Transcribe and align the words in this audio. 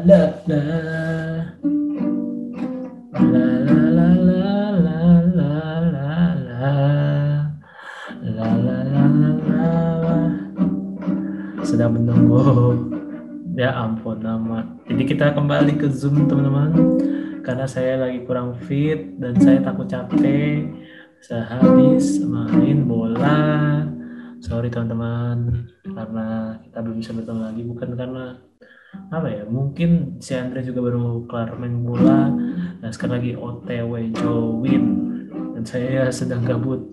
la 0.00 0.32
la 0.48 0.60
la 3.12 3.46
la 3.60 3.76
la 3.92 4.08
la 4.16 4.48
la 4.80 5.02
la 5.28 5.52
la 5.84 6.72
la 8.24 8.48
la 8.64 8.78
la 8.80 9.30
la 10.00 10.16
sedang 11.60 12.00
menunggu 12.00 12.80
ya 13.60 13.76
ampun 13.76 14.24
nama 14.24 14.64
jadi 14.88 15.02
kita 15.04 15.26
kembali 15.36 15.76
ke 15.76 15.92
zoom 15.92 16.24
teman-teman 16.24 16.72
karena 17.44 17.68
saya 17.68 18.00
lagi 18.00 18.24
kurang 18.24 18.56
fit 18.56 19.20
dan 19.20 19.36
saya 19.36 19.60
takut 19.60 19.84
capek 19.84 20.64
sehabis 21.20 22.24
main 22.24 22.88
bola 22.88 23.84
sorry 24.40 24.72
teman-teman 24.72 25.68
karena 25.84 26.56
kita 26.64 26.78
belum 26.80 26.96
bisa 26.96 27.12
bertemu 27.12 27.40
lagi 27.44 27.62
bukan 27.68 27.90
karena 27.92 28.40
apa 29.10 29.26
ya 29.26 29.42
mungkin 29.46 30.18
si 30.22 30.34
Andre 30.34 30.62
juga 30.62 30.90
baru 30.90 31.26
kelar 31.26 31.58
main 31.58 31.82
bola. 31.82 32.30
Dan 32.80 32.90
sekarang 32.90 33.22
lagi 33.22 33.32
OTW 33.38 33.92
join. 34.14 34.84
Dan 35.54 35.62
saya 35.66 36.08
sedang 36.10 36.42
gabut 36.46 36.90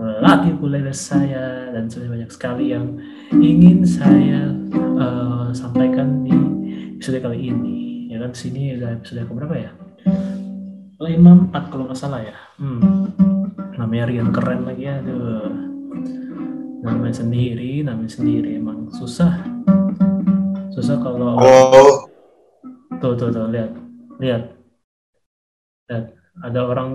melatih 0.00 0.56
ukulele 0.56 0.96
saya 0.96 1.68
dan 1.76 1.84
sudah 1.84 2.08
banyak 2.08 2.30
sekali 2.32 2.72
yang 2.72 2.96
ingin 3.36 3.84
saya 3.84 4.48
uh, 4.96 5.52
sampaikan 5.52 6.24
di 6.24 6.32
episode 6.96 7.20
kali 7.20 7.52
ini. 7.52 8.08
Ya 8.08 8.16
kan 8.24 8.32
sini 8.32 8.80
udah 8.80 8.96
episode 8.96 9.28
ke 9.28 9.32
berapa 9.36 9.56
ya? 9.60 9.70
Lima 11.00 11.32
empat 11.36 11.68
kalau 11.68 11.84
nggak 11.84 12.00
salah 12.00 12.24
ya. 12.24 12.36
Hmm. 12.56 13.12
namanya 13.76 14.12
Rian 14.12 14.28
keren 14.28 14.68
lagi 14.68 14.84
ya 14.88 15.00
aduh. 15.00 15.52
Namanya 16.80 17.20
sendiri 17.20 17.84
namanya 17.84 18.12
sendiri 18.12 18.56
emang 18.56 18.88
susah 18.92 19.40
susah 20.80 20.96
kalau 20.98 21.36
Oh, 21.36 22.08
tuh 22.98 23.12
tuh 23.14 23.28
tuh 23.28 23.46
lihat 23.52 23.70
lihat 24.16 24.42
lihat 25.86 26.04
ada 26.40 26.60
orang 26.64 26.90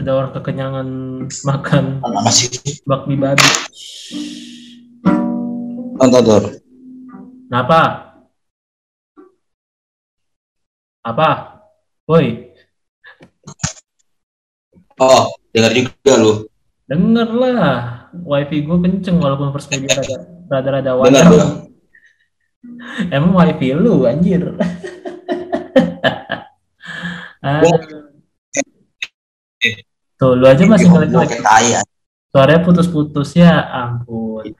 ada 0.00 0.10
orang 0.16 0.32
kekenyangan 0.32 0.88
makan 1.48 1.84
masih 2.24 2.48
bakmi 2.88 3.20
babi 3.20 3.44
nonton 6.00 6.58
Kenapa? 7.52 8.08
Apa? 11.04 11.28
Woi, 12.08 12.48
Oh, 14.96 15.28
dengar 15.52 15.76
juga 15.76 16.14
lu. 16.16 16.32
denger 16.88 17.28
lah. 17.36 18.08
Wifi 18.12 18.64
gue 18.64 18.78
kenceng 18.80 19.20
walaupun 19.20 19.52
first 19.52 19.68
media 19.68 20.00
rada 20.00 20.16
rada-rada 20.48 20.92
Dengar 20.96 21.28
wajar. 21.28 21.71
Emang 23.10 23.34
wifi 23.34 23.74
lu 23.74 24.06
anjir. 24.06 24.42
Ah. 27.42 27.58
Tuh, 30.14 30.38
lu 30.38 30.46
aja 30.46 30.62
masih 30.62 30.86
ya. 30.86 31.82
Suaranya 32.30 32.62
putus-putus 32.62 33.34
ya 33.34 33.66
ampun. 33.66 34.54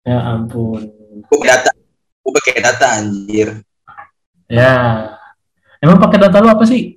Ya 0.00 0.24
ampun. 0.24 0.80
Pakai 1.28 1.44
data. 1.44 1.70
Gua 2.24 2.32
pakai 2.40 2.64
data 2.64 2.86
anjir. 2.96 3.60
Ya. 4.48 4.74
Emang 5.84 6.00
pakai 6.00 6.24
data 6.24 6.40
lu 6.40 6.48
apa 6.48 6.64
sih? 6.64 6.96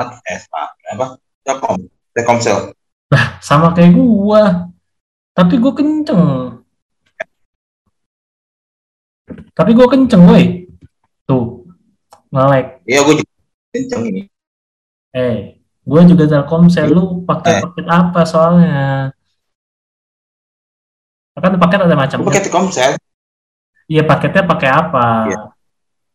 Apa? 0.00 0.24
Eh, 0.24 0.40
apa? 0.96 1.20
Telkom. 1.44 1.84
Telkomsel. 2.16 2.72
Sama 3.44 3.76
kayak 3.76 3.92
gua. 3.92 4.72
Tapi 5.36 5.60
gua 5.60 5.76
kenceng. 5.76 6.63
Tapi 9.54 9.70
gua 9.72 9.86
kenceng, 9.86 10.26
woi. 10.26 10.66
Tuh. 11.24 11.62
Nge-lag. 12.34 12.82
Iya, 12.82 13.00
gua 13.06 13.14
juga 13.14 13.32
kenceng 13.70 14.02
ini. 14.10 14.22
Eh, 15.14 15.62
gua 15.86 16.02
juga 16.02 16.26
Telkomsel. 16.26 16.90
Lu 16.90 17.22
pakai 17.22 17.58
Eh. 17.58 17.60
paket 17.62 17.86
apa 17.86 18.20
soalnya? 18.26 18.74
Kan 21.38 21.54
paket 21.58 21.80
ada 21.86 21.94
macam. 21.94 22.18
Pakai 22.26 22.42
Telkomsel. 22.42 22.98
Iya, 23.86 24.02
paketnya 24.02 24.42
pakai 24.48 24.70
apa? 24.74 25.06
Iya. 25.30 25.40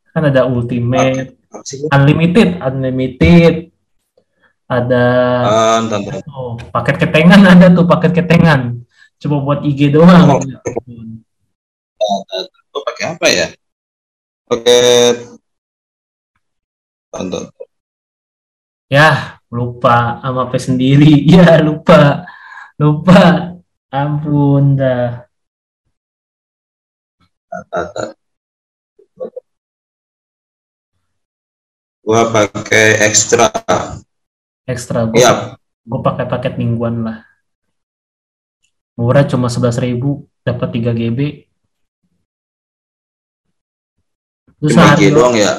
Kan 0.10 0.24
ada 0.26 0.42
Ultimate, 0.50 1.38
lu? 1.48 1.88
Unlimited, 1.94 2.58
Unlimited. 2.60 3.72
Ada 4.70 5.04
nonton. 5.82 6.02
Oh, 6.30 6.54
paket 6.74 7.02
ketengan 7.02 7.42
ada 7.42 7.74
tuh, 7.74 7.86
paket 7.90 8.22
ketengan. 8.22 8.86
Coba 9.18 9.36
buat 9.42 9.60
IG 9.66 9.90
doang. 9.94 10.38
Oh. 12.00 12.22
Gua 12.70 12.82
pakai 12.86 13.06
apa 13.10 13.28
ya? 13.30 13.48
Pakai 14.50 14.82
tonton. 17.10 17.44
Ya, 18.90 19.38
lupa 19.54 20.18
sama 20.22 20.50
apa 20.50 20.58
sendiri. 20.58 21.26
Ya, 21.34 21.62
lupa. 21.62 22.26
Lupa. 22.78 23.54
Ampun 23.90 24.78
dah. 24.78 25.26
Gua 32.06 32.22
pakai 32.30 33.02
ekstra. 33.06 33.50
Ekstra 34.70 35.10
gue 35.10 35.18
Iya, 35.18 35.58
gue 35.58 36.00
pakai 36.06 36.30
paket 36.30 36.62
mingguan 36.62 37.02
lah. 37.02 37.26
Murah 38.94 39.26
cuma 39.26 39.50
11.000 39.50 40.30
dapat 40.46 40.70
3 40.70 40.94
GB. 40.94 41.49
Terus 44.60 44.76
cuma 44.76 44.96
IG 45.00 45.16
doang 45.16 45.36
ya. 45.36 45.52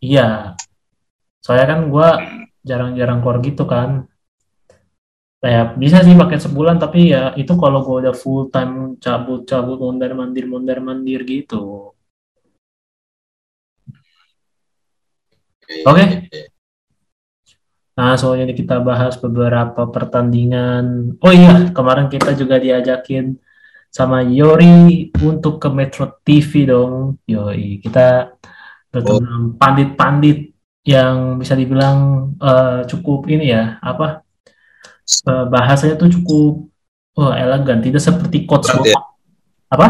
Iya. 0.00 0.28
Soalnya 1.40 1.66
kan 1.72 1.80
gua 1.88 2.08
jarang-jarang 2.60 3.24
keluar 3.24 3.38
gitu 3.40 3.64
kan. 3.64 4.04
Kayak 5.40 5.80
bisa 5.80 6.04
sih 6.04 6.16
pakai 6.16 6.38
sebulan 6.40 6.76
tapi 6.76 7.12
ya 7.12 7.32
itu 7.40 7.56
kalau 7.56 7.80
gua 7.80 8.08
udah 8.08 8.14
full 8.16 8.52
time 8.52 9.00
cabut-cabut 9.00 9.80
mondar-mandir 9.80 10.44
mondar-mandir 10.44 11.24
gitu. 11.24 11.96
Oke. 15.88 16.30
Nah, 17.96 18.12
soalnya 18.20 18.52
kita 18.52 18.76
bahas 18.84 19.16
beberapa 19.16 19.88
pertandingan. 19.88 21.16
Oh 21.16 21.32
iya, 21.32 21.72
kemarin 21.72 22.12
kita 22.12 22.36
juga 22.36 22.60
diajakin 22.60 23.40
sama 23.96 24.20
Yori 24.20 25.08
untuk 25.24 25.56
ke 25.56 25.72
Metro 25.72 26.20
TV 26.20 26.68
dong. 26.68 27.16
Yoi, 27.24 27.80
kita 27.80 28.36
bertemu 28.92 29.56
pandit-pandit 29.56 30.52
yang 30.84 31.40
bisa 31.40 31.56
dibilang 31.56 32.30
eh, 32.36 32.84
cukup 32.84 33.24
ini 33.32 33.56
ya, 33.56 33.80
apa? 33.80 34.20
eh, 35.08 35.44
bahasanya 35.48 35.96
tuh 35.96 36.12
cukup 36.12 36.68
oh, 37.16 37.32
elegan, 37.32 37.80
tidak 37.80 38.04
seperti 38.04 38.44
coach 38.44 38.68
Berat 38.68 38.92
ya? 38.92 39.00
Apa? 39.72 39.88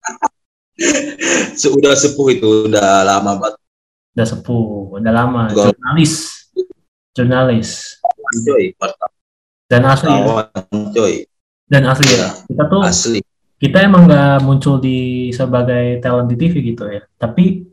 Sudah 1.60 1.92
sepuh 1.92 2.32
itu, 2.32 2.48
udah 2.72 3.04
lama 3.04 3.44
banget. 3.44 3.60
Udah 4.16 4.26
sepuh, 4.26 4.96
udah 4.98 5.12
lama, 5.12 5.52
Gol. 5.52 5.68
jurnalis. 5.68 6.12
Jurnalis. 7.12 8.00
Coy, 8.42 8.72
Dan 9.68 9.84
asli 9.84 10.10
ya. 10.10 10.48
coy. 10.96 11.28
Dan 11.64 11.82
asli 11.84 12.06
ya. 12.06 12.16
Iya, 12.16 12.28
Kita 12.44 12.64
tuh 12.66 12.80
asli. 12.82 13.20
kita 13.54 13.80
emang 13.80 14.04
nggak 14.04 14.44
muncul 14.44 14.76
di 14.76 14.98
sebagai 15.30 15.96
talent 15.98 16.28
di 16.28 16.36
TV 16.36 16.52
gitu 16.62 16.84
ya 16.84 17.00
tapi 17.16 17.64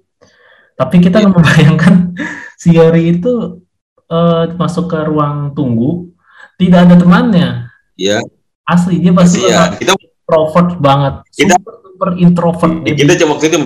tapi 0.72 0.96
kita 0.98 1.20
Iya. 1.20 1.28
nggak 1.28 1.36
membayangkan 1.36 1.96
si 2.62 2.72
Yori 2.72 3.12
itu 3.12 3.60
eh, 4.08 4.44
masuk 4.56 4.88
ke 4.88 5.00
ruang 5.04 5.52
tunggu 5.52 6.08
tidak 6.56 6.88
ada 6.88 6.96
temannya 6.96 7.50
Iya, 7.94 8.24
asli 8.64 8.98
dia 8.98 9.12
pasti 9.12 9.44
iya. 9.44 9.68
bakal 9.68 9.78
Kita 9.78 9.94
introvert 10.00 10.70
banget 10.80 11.14
Kita- 11.34 11.60
super 11.60 11.76
super 11.84 12.10
introvert 12.16 12.74
dia. 12.82 12.94
kita 12.96 13.14
cuma 13.20 13.32
waktu 13.36 13.46
itu 13.48 13.58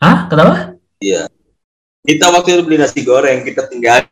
Hah 0.00 0.16
kenapa 0.26 0.54
kita 2.00 2.24
waktu 2.26 2.48
itu 2.50 2.62
beli 2.62 2.76
nasi 2.76 3.00
goreng, 3.00 3.44
kita 3.44 3.68
tinggalin 3.68 4.08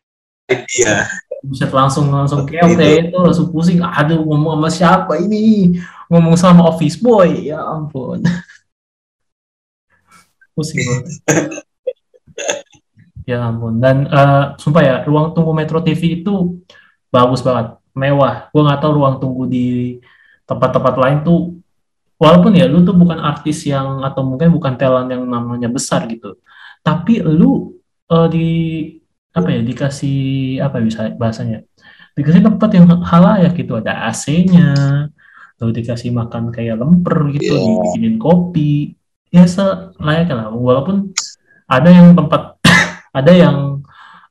dia. 0.69 1.09
bisa 1.43 1.67
langsung 1.67 2.07
langsung 2.15 2.47
keok 2.47 2.79
itu. 2.79 3.19
langsung 3.19 3.51
pusing. 3.51 3.83
Aduh 3.83 4.23
ngomong 4.23 4.63
sama 4.63 4.71
siapa 4.71 5.19
ini? 5.19 5.75
Ngomong 6.07 6.39
sama 6.39 6.71
office 6.71 6.95
boy. 6.95 7.51
Ya 7.51 7.59
ampun. 7.59 8.23
Pusing 10.55 10.87
banget 10.87 11.07
ya 13.31 13.43
ampun. 13.43 13.83
Dan 13.83 14.07
eh, 14.07 14.45
sumpah 14.55 14.83
ya 14.87 14.97
ruang 15.03 15.35
tunggu 15.35 15.51
Metro 15.51 15.83
TV 15.83 16.23
itu 16.23 16.63
bagus 17.11 17.43
banget. 17.43 17.75
Mewah. 17.91 18.47
Gua 18.55 18.63
nggak 18.71 18.81
tahu 18.81 18.93
ruang 19.03 19.19
tunggu 19.19 19.43
di 19.51 19.99
tempat-tempat 20.47 20.95
lain 20.95 21.19
tuh 21.27 21.59
walaupun 22.23 22.55
ya 22.55 22.71
lu 22.71 22.87
tuh 22.87 22.95
bukan 22.95 23.19
artis 23.19 23.67
yang 23.67 24.07
atau 24.07 24.23
mungkin 24.23 24.55
bukan 24.55 24.79
talent 24.79 25.11
yang 25.11 25.27
namanya 25.27 25.67
besar 25.67 26.07
gitu. 26.07 26.39
Tapi 26.87 27.19
lu 27.19 27.75
eh, 28.15 28.29
di 28.31 28.47
apa 29.33 29.49
ya 29.49 29.61
dikasih 29.61 30.19
apa 30.61 30.81
ya 30.81 30.85
bisa 30.85 31.01
bahasanya? 31.17 31.59
Dikasih 32.13 32.45
tempat 32.45 32.71
yang 32.77 32.87
halayak 33.03 33.57
gitu 33.57 33.81
ada 33.81 34.09
AC-nya 34.09 34.77
lalu 35.57 35.79
dikasih 35.79 36.11
makan 36.11 36.51
kayak 36.51 36.77
lemper 36.77 37.31
gitu 37.33 37.55
Iya. 37.55 37.63
dibikinin 37.65 38.17
kopi. 38.19 38.93
Ya 39.31 39.49
selayaknya 39.49 40.35
lah. 40.37 40.47
Walaupun 40.53 41.15
ada 41.65 41.89
yang 41.89 42.13
tempat 42.13 42.61
ada 43.19 43.33
yang 43.33 43.81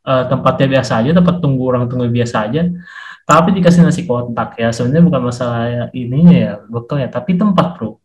eh, 0.02 0.24
tempatnya 0.30 0.68
biasa 0.78 1.02
aja 1.02 1.12
tempat 1.14 1.42
tunggu 1.42 1.64
orang 1.72 1.90
tunggu 1.90 2.10
biasa 2.10 2.50
aja 2.50 2.66
tapi 3.22 3.54
dikasih 3.54 3.86
nasi 3.86 4.04
kotak 4.04 4.58
ya 4.60 4.74
sebenarnya 4.74 5.06
bukan 5.08 5.22
masalah 5.24 5.62
ya 5.70 5.84
ininya 5.94 6.36
ya 6.36 6.52
bekal 6.68 7.00
ya 7.00 7.08
tapi 7.08 7.34
tempat 7.34 7.80
bro. 7.80 7.98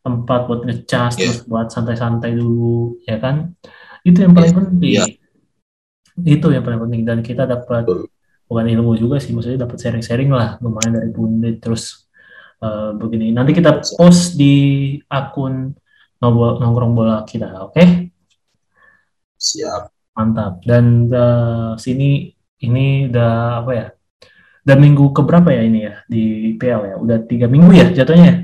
Tempat 0.00 0.40
buat 0.48 0.60
ngecas 0.64 1.12
Iya. 1.14 1.22
terus 1.28 1.40
buat 1.44 1.68
santai-santai 1.68 2.32
dulu 2.32 2.96
ya 3.04 3.20
kan? 3.20 3.52
Itu 4.02 4.24
yang 4.24 4.32
paling 4.32 4.54
penting. 4.56 4.90
Iya. 4.96 5.04
Itu 6.24 6.46
yang 6.52 6.64
paling 6.64 6.80
penting. 6.88 7.02
Dan 7.06 7.18
kita 7.24 7.44
dapat 7.46 7.86
bukan 8.50 8.66
ilmu 8.66 8.98
juga 8.98 9.22
sih 9.22 9.30
maksudnya 9.30 9.62
dapat 9.62 9.78
sharing-sharing 9.78 10.34
lah 10.34 10.58
lumayan 10.58 10.98
dari 10.98 11.10
Bunda 11.14 11.54
terus 11.62 12.10
eh, 12.58 12.90
begini 12.98 13.30
nanti 13.30 13.54
kita 13.54 13.78
post 13.94 14.34
di 14.34 14.98
akun 15.06 15.70
nongkrong 16.18 16.92
bola 16.92 17.22
kita 17.22 17.70
oke? 17.70 18.10
Siap. 19.40 19.82
mantap. 20.10 20.60
Dan 20.66 21.06
eh, 21.08 21.70
sini 21.78 22.28
ini 22.66 23.08
udah 23.08 23.64
apa 23.64 23.72
ya? 23.72 23.86
Udah 24.66 24.76
minggu 24.76 25.04
keberapa 25.16 25.48
ya 25.54 25.62
ini 25.64 25.86
ya 25.86 25.94
di 26.04 26.52
PL 26.60 26.82
ya? 26.90 26.94
Udah 27.00 27.18
tiga 27.24 27.46
minggu 27.48 27.70
ya 27.72 27.86
jatuhnya 27.94 28.26
ya? 28.26 28.36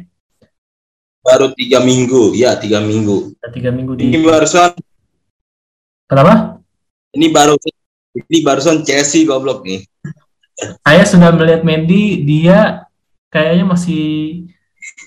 Baru 1.26 1.50
tiga 1.58 1.82
minggu, 1.82 2.38
ya 2.38 2.54
tiga 2.54 2.78
minggu. 2.78 3.34
udah 3.34 3.50
tiga 3.50 3.74
minggu 3.74 3.98
di 3.98 4.14
Ini 4.14 4.22
barusan, 4.22 4.78
kenapa 6.06 6.55
ini 7.16 7.32
baru, 7.32 7.56
ini 8.12 8.38
barusan 8.44 8.84
Chelsea 8.84 9.24
goblok 9.24 9.64
nih. 9.64 9.82
saya 10.84 11.04
sudah 11.04 11.32
melihat 11.36 11.64
Mendy 11.64 12.24
dia 12.24 12.88
kayaknya 13.28 13.64
masih 13.68 14.04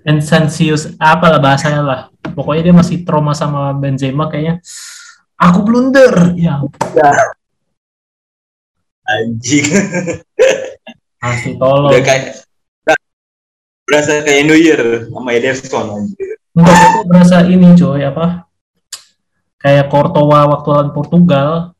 insensius 0.06 0.94
apa 0.98 1.30
lah 1.30 1.40
bahasanya 1.42 1.82
lah. 1.82 2.02
Pokoknya 2.22 2.70
dia 2.70 2.76
masih 2.76 3.02
trauma 3.06 3.34
sama 3.34 3.74
Benzema 3.74 4.30
kayaknya. 4.30 4.62
Aku 5.40 5.64
blunder. 5.66 6.34
Ya 6.38 6.62
Anjing. 9.10 9.66
pasti 11.24 11.52
tolong. 11.60 11.92
Udah 11.92 12.04
kayak 12.04 12.24
berasa 13.84 14.22
kayak 14.22 14.44
New 14.46 14.60
Year 14.60 15.10
sama 15.10 15.30
Ederson 15.34 15.86
anjir. 15.90 16.38
enggak 16.54 16.78
aku 16.78 17.00
berasa 17.10 17.38
ini 17.50 17.74
coy 17.74 18.02
apa? 18.06 18.46
Kayak 19.60 19.92
Courtois 19.92 20.46
waktu 20.46 20.68
lawan 20.72 20.90
Portugal 20.96 21.74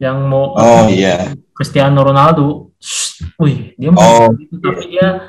yang 0.00 0.24
mau 0.26 0.56
Oh 0.56 0.88
iya. 0.88 1.36
Cristiano 1.52 2.00
Ronaldo. 2.00 2.72
Wih 3.36 3.76
dia 3.76 3.92
mau 3.92 4.00
Oh. 4.00 4.32
gitu, 4.32 4.56
tapi 4.56 4.96
dia 4.96 5.28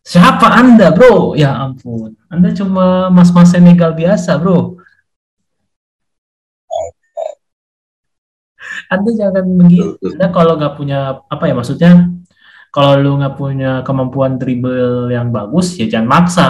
siapa 0.00 0.48
anda 0.56 0.88
bro? 0.90 1.36
Ya 1.36 1.52
ampun. 1.52 2.16
Anda 2.32 2.50
cuma 2.56 3.12
mas-mas 3.12 3.52
Senegal 3.52 3.92
biasa 3.92 4.40
bro. 4.40 4.80
Anda 8.88 9.10
jangan 9.12 9.44
begitu. 9.60 10.00
Anda 10.16 10.32
kalau 10.32 10.56
nggak 10.56 10.74
punya 10.80 11.20
apa 11.28 11.44
ya 11.44 11.54
maksudnya 11.54 11.92
kalau 12.72 12.96
lu 12.98 13.20
nggak 13.20 13.36
punya 13.36 13.70
kemampuan 13.84 14.40
dribble 14.40 15.12
yang 15.12 15.28
bagus 15.28 15.76
ya 15.76 15.86
jangan 15.92 16.08
maksa. 16.08 16.48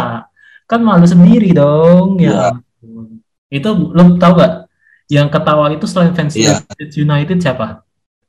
Kan 0.67 0.83
malu 0.83 1.07
sendiri 1.07 1.51
dong 1.55 2.19
ya 2.19 2.51
ampun. 2.55 3.23
itu 3.47 3.71
lu 3.71 4.19
tahu 4.19 4.33
gak 4.43 4.66
yang 5.07 5.31
ketawa 5.31 5.71
itu 5.71 5.87
selain 5.87 6.13
fans 6.13 6.35
Iya. 6.35 6.63
United 6.79 7.39
siapa? 7.39 7.83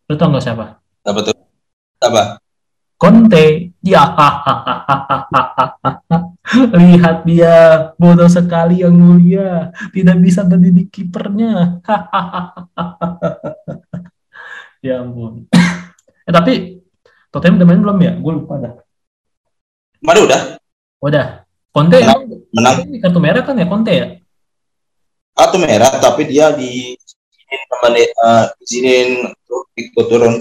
Lu 0.06 0.14
tau 0.16 0.30
nggak 0.30 0.46
siapa? 0.46 0.78
Apa 1.04 1.20
tuh? 1.26 1.36
Apa? 2.00 2.38
Conte. 2.98 3.74
Ya. 3.82 4.04
Lihat 6.80 7.28
dia 7.28 7.56
bodoh 7.98 8.30
sekali 8.30 8.82
yang 8.82 8.94
mulia. 8.96 9.70
Tidak 9.94 10.18
bisa 10.18 10.46
mendidik 10.46 10.90
kipernya. 10.90 11.78
Ya 14.78 15.02
ampun. 15.02 15.50
Eh 16.24 16.32
tapi 16.32 16.86
Tottenham 17.34 17.58
udah 17.58 17.68
main 17.68 17.82
belum 17.82 17.98
ya? 17.98 18.14
Gue 18.22 18.34
lupa 18.38 18.62
dah. 18.62 18.74
Kemarin 19.98 20.22
udah. 20.30 20.42
Udah 21.02 21.26
Conte 21.74 21.98
Menang. 21.98 22.06
emang 22.06 22.22
menang. 22.54 22.76
Ini 22.86 22.98
kartu 23.02 23.20
merah 23.20 23.42
kan 23.42 23.58
ya 23.58 23.66
Conte 23.66 23.92
ya 23.92 24.08
kartu 25.38 25.58
merah 25.62 25.94
tapi 26.02 26.26
dia 26.26 26.50
di 26.50 26.98
izinin 26.98 27.62
sama 27.70 27.88
eh, 27.94 28.46
izinin 28.66 29.10
untuk 29.30 29.62
ikut 29.78 30.06
turun. 30.10 30.34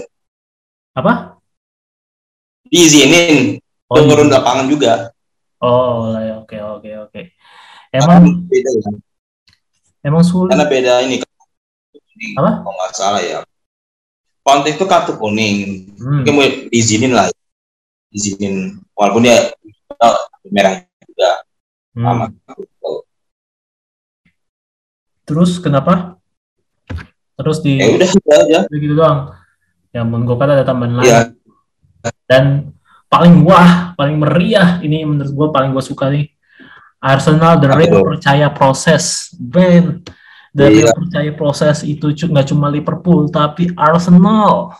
Apa? 0.97 1.37
Diizinin 2.67 3.61
oh, 3.87 3.95
turun 4.01 4.27
iya. 4.27 4.41
lapangan 4.41 4.65
juga. 4.65 5.13
Oh 5.61 6.09
lah 6.09 6.21
ya 6.25 6.33
oke 6.41 6.57
oke 6.57 6.89
oke. 7.07 7.21
Karena 7.93 8.17
emang 8.17 8.43
beda 8.49 8.69
ya. 8.73 8.91
emang 10.03 10.23
sulit? 10.25 10.51
karena 10.53 10.67
beda 10.67 10.93
ini 11.07 11.23
Apa? 12.35 12.65
kalau 12.65 12.73
nggak 12.73 12.91
salah 12.97 13.21
ya. 13.21 13.39
Konteks 14.41 14.81
itu 14.81 14.85
kartu 14.89 15.13
kuning. 15.21 15.87
Hmm. 16.01 16.25
mungkin 16.25 16.33
mau 16.33 16.49
diizinin 16.73 17.13
lah. 17.13 17.29
Izinin 18.09 18.81
walaupun 18.97 19.29
dia 19.29 19.53
kartu 19.93 20.49
merah 20.49 20.81
juga. 21.05 21.31
Hmm. 21.93 22.03
sama 22.03 22.25
terus 25.27 25.59
kenapa? 25.59 26.15
Terus 27.35 27.59
di 27.59 27.77
ya 27.77 27.91
udah 27.91 28.09
aja. 28.41 28.59
Begitu 28.71 28.95
doang. 28.95 29.35
Ya 29.91 30.01
menurut 30.07 30.33
gue 30.33 30.37
kan 30.39 30.49
ada 30.55 30.63
tambahan 30.63 30.93
lain 30.97 31.05
ya. 31.05 31.21
Dan 32.25 32.73
paling 33.11 33.43
wah 33.43 33.93
paling 33.93 34.15
meriah 34.17 34.79
ini 34.79 35.03
menurut 35.03 35.31
gue 35.35 35.47
paling 35.51 35.75
gue 35.75 35.83
suka 35.83 36.07
nih. 36.09 36.31
Arsenal 36.97 37.61
the 37.61 37.69
tuh? 37.69 38.01
percaya 38.01 38.47
proses. 38.49 39.29
Ben 39.37 40.01
the 40.55 40.65
Iya. 40.65 40.89
percaya 40.97 41.31
proses 41.37 41.85
itu 41.85 42.09
nggak 42.09 42.47
cuma 42.49 42.73
Liverpool 42.73 43.29
tapi 43.29 43.69
Arsenal. 43.77 44.73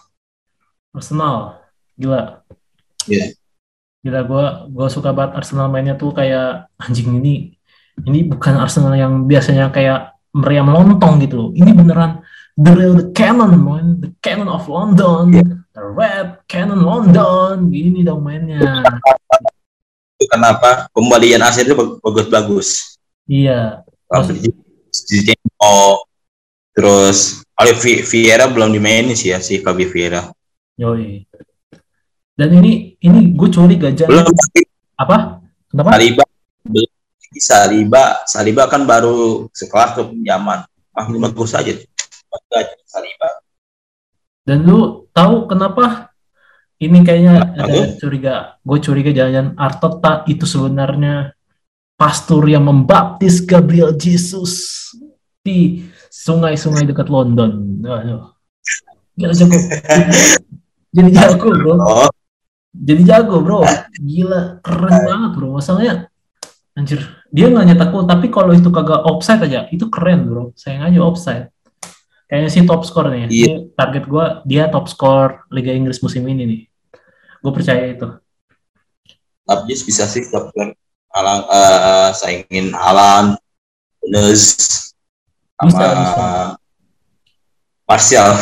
Arsenal. 0.95 1.61
Gila. 1.93 2.41
Iya. 3.05 3.37
gila 4.05 4.23
gue 4.23 4.45
gue 4.71 4.87
suka 4.87 5.11
banget 5.11 5.41
Arsenal 5.41 5.67
mainnya 5.67 5.97
tuh 5.99 6.15
kayak 6.15 6.71
anjing 6.79 7.17
ini 7.19 7.59
ini 8.07 8.19
bukan 8.23 8.55
Arsenal 8.55 8.93
yang 8.95 9.25
biasanya 9.25 9.67
kayak 9.73 10.16
meriam 10.35 10.67
lontong 10.67 11.21
gitu 11.23 11.51
ini 11.53 11.71
beneran 11.71 12.21
the 12.57 12.71
real 12.73 12.93
the 12.97 13.07
cannon 13.13 13.53
man. 13.61 14.01
The 14.01 14.09
cannon 14.19 14.49
of 14.49 14.65
London. 14.65 15.29
Iya. 15.33 15.45
the 15.77 15.83
red 15.93 16.27
cannon 16.49 16.81
London. 16.81 17.69
Gini 17.69 18.01
dong 18.01 18.25
mainnya. 18.25 18.81
Itu 20.17 20.25
kenapa? 20.25 20.89
Pembalian 20.89 21.45
aset 21.45 21.69
itu 21.69 21.77
bagus-bagus. 22.01 22.97
Iya. 23.29 23.85
Maksud- 24.09 24.41
oh 25.61 26.01
terus 26.73 27.45
Vi- 27.77 28.01
Vieira 28.05 28.49
belum 28.49 28.73
dimainin 28.73 29.13
sih 29.13 29.33
ya 29.33 29.41
si 29.41 29.61
Kabi 29.61 29.85
Vieira. 29.85 30.29
Yoi. 30.77 31.25
Dan 32.37 32.53
ini 32.57 32.97
ini 33.01 33.33
gue 33.33 33.49
curiga 33.49 33.89
belum. 33.89 34.25
Jangan 34.25 34.33
apa? 34.97 35.17
Kenapa? 35.69 35.89
Saliba 35.93 36.21
belum 36.25 36.36
Saliba 37.35 38.23
Saliba 38.23 38.71
kan 38.71 38.87
baru 38.87 39.51
sekelas 39.51 39.99
tuh 39.99 40.07
pinjaman 40.15 40.63
ah 40.97 41.05
bagus 41.05 41.53
aja. 41.53 41.75
Bagus, 42.49 42.81
Saliba. 42.87 43.29
Dan 44.47 44.63
lu 44.63 45.05
tahu 45.11 45.45
kenapa 45.51 46.15
ini 46.79 47.03
kayaknya 47.03 47.57
ada 47.57 47.97
curiga 47.97 48.35
gue 48.61 48.77
curiga 48.79 49.11
jangan 49.11 49.57
Arteta 49.57 50.23
itu 50.29 50.45
sebenarnya 50.45 51.33
pastor 51.97 52.45
yang 52.45 52.69
membaptis 52.69 53.41
Gabriel 53.41 53.97
Jesus 53.97 54.85
di 55.41 55.89
sungai-sungai 56.13 56.85
dekat 56.85 57.09
London. 57.09 57.81
Aduh. 57.83 58.31
gila 59.17 59.33
jago. 59.33 59.57
Jadi 60.95 61.09
jago 61.13 61.49
bro. 61.51 61.73
Oh. 61.81 62.11
Jadi 62.77 63.01
jago 63.03 63.41
bro. 63.41 63.65
Gila 63.97 64.61
keren 64.61 64.95
banget 65.03 65.31
bro. 65.33 65.47
Masalahnya 65.57 66.06
anjir. 66.77 67.01
Dia 67.33 67.49
nggak 67.49 67.65
nyetak 67.73 67.89
gol 67.89 68.05
tapi 68.05 68.29
kalau 68.29 68.53
itu 68.53 68.69
kagak 68.69 69.01
offside 69.09 69.41
aja 69.41 69.65
itu 69.73 69.89
keren 69.89 70.29
bro. 70.29 70.53
Sayang 70.53 70.93
aja 70.93 70.99
offside. 71.01 71.45
Kayaknya 72.29 72.49
sih 72.53 72.63
top 72.69 72.85
score 72.85 73.09
nih. 73.09 73.25
Ini 73.25 73.73
target 73.73 74.05
gua 74.05 74.45
dia 74.45 74.69
top 74.69 74.85
score 74.85 75.49
Liga 75.49 75.73
Inggris 75.73 75.97
musim 76.05 76.21
ini 76.29 76.43
nih. 76.45 76.61
Gue 77.41 77.51
percaya 77.51 77.81
itu. 77.89 78.07
Tapi 79.47 79.73
bisa 79.73 80.05
sih 80.05 80.27
tapi 80.29 80.77
Alang 81.17 81.41
eh, 81.49 82.09
saingin 82.13 82.75
Alan 82.77 83.33
Nunes 84.05 84.53
sama. 85.57 86.53
Martial. 87.87 88.35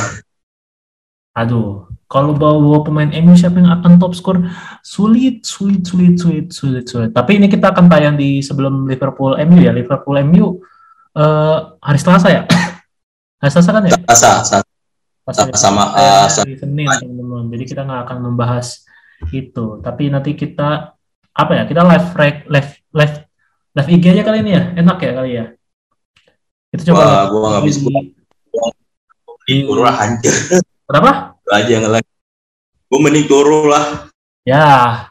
Aduh 1.38 1.95
kalau 2.06 2.38
bawa 2.38 2.86
pemain 2.86 3.10
MU 3.26 3.34
siapa 3.34 3.58
yang 3.58 3.82
akan 3.82 3.98
top 3.98 4.14
score 4.14 4.40
sulit 4.86 5.42
sulit 5.42 5.82
sulit 5.82 6.16
sulit 6.22 6.48
sulit 6.54 6.86
sulit 6.86 7.10
tapi 7.12 7.42
ini 7.42 7.50
kita 7.50 7.74
akan 7.74 7.90
tayang 7.90 8.16
di 8.16 8.46
sebelum 8.46 8.86
Liverpool 8.86 9.34
MU 9.42 9.58
ya 9.58 9.74
Liverpool 9.74 10.22
MU 10.26 10.62
eh, 11.18 11.58
hari 11.82 12.00
Selasa 12.00 12.28
ya 12.30 12.42
hari 13.42 13.52
Selasa 13.52 13.70
kan 13.74 13.84
ya 13.90 13.94
Sasa, 14.06 14.46
Sasa. 14.46 14.58
Pas 15.26 15.34
Sama- 15.34 15.58
Selasa, 15.58 16.46
uh, 16.46 16.46
hari 16.46 16.54
Senin 16.62 16.86
teman-teman. 16.86 17.50
Jadi 17.50 17.64
kita 17.66 17.82
nggak 17.82 18.02
akan 18.06 18.18
membahas 18.30 18.86
itu. 19.34 19.82
Tapi 19.82 20.14
nanti 20.14 20.38
kita 20.38 20.94
apa 21.34 21.52
ya? 21.58 21.64
Kita 21.66 21.82
live 21.82 22.08
live 22.14 22.40
live 22.94 23.16
live 23.74 23.88
IG 23.90 24.04
aja 24.14 24.22
kali 24.22 24.46
ini 24.46 24.52
ya. 24.54 24.64
Enak 24.78 24.98
ya 25.02 25.12
kali 25.18 25.32
ya. 25.34 25.46
Itu 26.70 26.94
coba 26.94 27.02
Wah, 27.02 27.24
gua 27.34 27.48
nggak 27.58 27.64
bisa. 27.66 27.90
Lah 29.82 29.96
hancur. 29.98 30.36
Kenapa? 30.86 31.35
Aja 31.52 31.70
yang 31.70 31.84
ngelag. 31.86 32.06
Gue 32.90 33.00
mending 33.02 33.26
turu 33.30 33.70
lah. 33.70 34.10
Ya, 34.46 35.10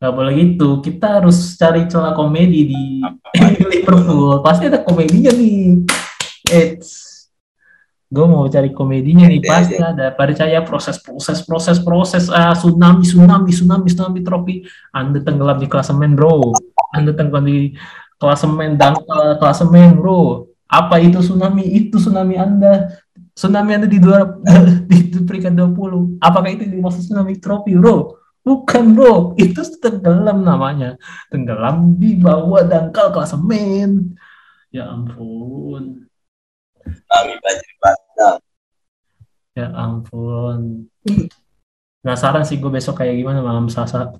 nggak 0.00 0.12
boleh 0.12 0.32
gitu. 0.36 0.84
Kita 0.84 1.20
harus 1.20 1.56
cari 1.56 1.88
celah 1.88 2.12
komedi 2.12 2.68
di 2.68 2.82
Liverpool. 3.72 4.40
Pasti 4.44 4.68
ada 4.68 4.84
komedinya 4.84 5.32
nih. 5.32 5.84
It's 6.50 7.10
gue 8.10 8.26
mau 8.26 8.42
cari 8.50 8.74
komedinya 8.74 9.30
nih 9.30 9.38
pasti 9.38 9.78
ada 9.78 10.10
percaya 10.10 10.66
proses 10.66 10.98
proses 10.98 11.46
proses 11.46 11.78
proses 11.78 12.26
ah, 12.26 12.50
tsunami 12.58 13.06
tsunami 13.06 13.54
tsunami 13.54 13.86
tsunami 13.86 14.20
trofi 14.26 14.54
anda 14.90 15.22
tenggelam 15.22 15.62
di 15.62 15.70
klasemen 15.70 16.18
bro 16.18 16.50
anda 16.90 17.14
tenggelam 17.14 17.46
di 17.46 17.78
klasemen 18.18 18.74
dangkal 18.74 19.38
klasemen 19.38 19.94
bro 19.94 20.50
apa 20.66 20.98
itu 20.98 21.22
tsunami 21.22 21.62
itu 21.62 22.02
tsunami 22.02 22.34
anda 22.34 22.98
tsunami 23.40 23.72
anda 23.72 23.88
di 23.88 23.96
dua 23.96 24.36
di 24.90 25.16
peringkat 25.24 25.56
20 25.56 26.20
apakah 26.20 26.50
itu 26.52 26.68
dimaksud 26.68 27.08
tsunami 27.08 27.40
trofi 27.40 27.72
bro 27.72 28.20
bukan 28.44 28.92
bro 28.92 29.32
itu 29.40 29.64
tenggelam 29.80 30.44
namanya 30.44 31.00
tenggelam 31.32 31.96
di 31.96 32.20
bawah 32.20 32.60
dangkal 32.68 33.08
klasemen 33.16 34.12
ya 34.68 34.92
ampun 34.92 36.04
Kami 36.80 37.32
banjir 37.44 37.74
bandang. 37.82 38.38
Ya 39.52 39.68
ampun. 39.76 40.88
Penasaran 42.00 42.44
sih 42.48 42.56
gue 42.56 42.72
besok 42.72 43.04
kayak 43.04 43.20
gimana 43.20 43.44
malam 43.44 43.68
Selasa. 43.68 44.16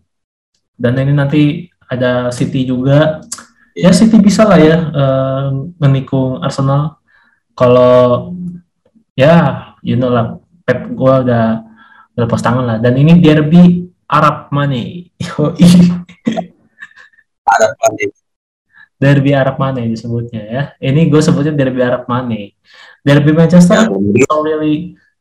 Dan 0.76 1.00
ini 1.00 1.12
nanti 1.16 1.42
ada 1.88 2.28
City 2.28 2.68
juga. 2.68 3.24
Ya 3.72 3.90
City 3.96 4.20
bisa 4.20 4.44
lah 4.44 4.60
ya 4.60 4.78
eh, 4.92 5.46
menikung 5.80 6.44
Arsenal. 6.44 7.00
Kalau 7.56 8.32
ya 9.18 9.74
you 9.82 9.96
know 9.96 10.10
lah 10.10 10.40
Pep 10.70 10.86
gue 10.86 11.14
udah 11.26 11.66
udah 12.14 12.20
lepas 12.22 12.42
tangan 12.42 12.64
lah. 12.66 12.78
Dan 12.78 12.94
ini 12.94 13.18
derby 13.18 13.90
Arab 14.06 14.54
Mane. 14.54 15.10
Ada 17.50 17.66
banjir. 17.74 18.10
derby 19.00 19.32
Arab 19.32 19.56
Mane 19.58 19.88
disebutnya 19.90 20.42
ya. 20.46 20.62
Ini 20.78 21.10
gue 21.10 21.18
sebutnya 21.18 21.56
derby 21.56 21.82
Arab 21.82 22.06
Mane. 22.06 22.54
Derby 23.00 23.32
Manchester 23.32 23.88
Yang 23.88 24.28
so 24.28 24.36
really 24.44 24.74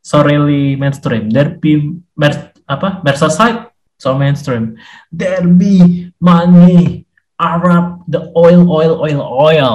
so 0.04 0.22
really 0.22 0.76
mainstream. 0.76 1.32
Derby 1.32 1.98
Mer 2.14 2.54
apa 2.70 3.02
Merseyside 3.02 3.74
so 3.98 4.14
mainstream. 4.14 4.78
Derby 5.10 6.12
money 6.22 7.10
Arab 7.40 8.04
the 8.06 8.30
oil 8.36 8.68
oil 8.68 9.00
oil 9.02 9.22
oil 9.24 9.74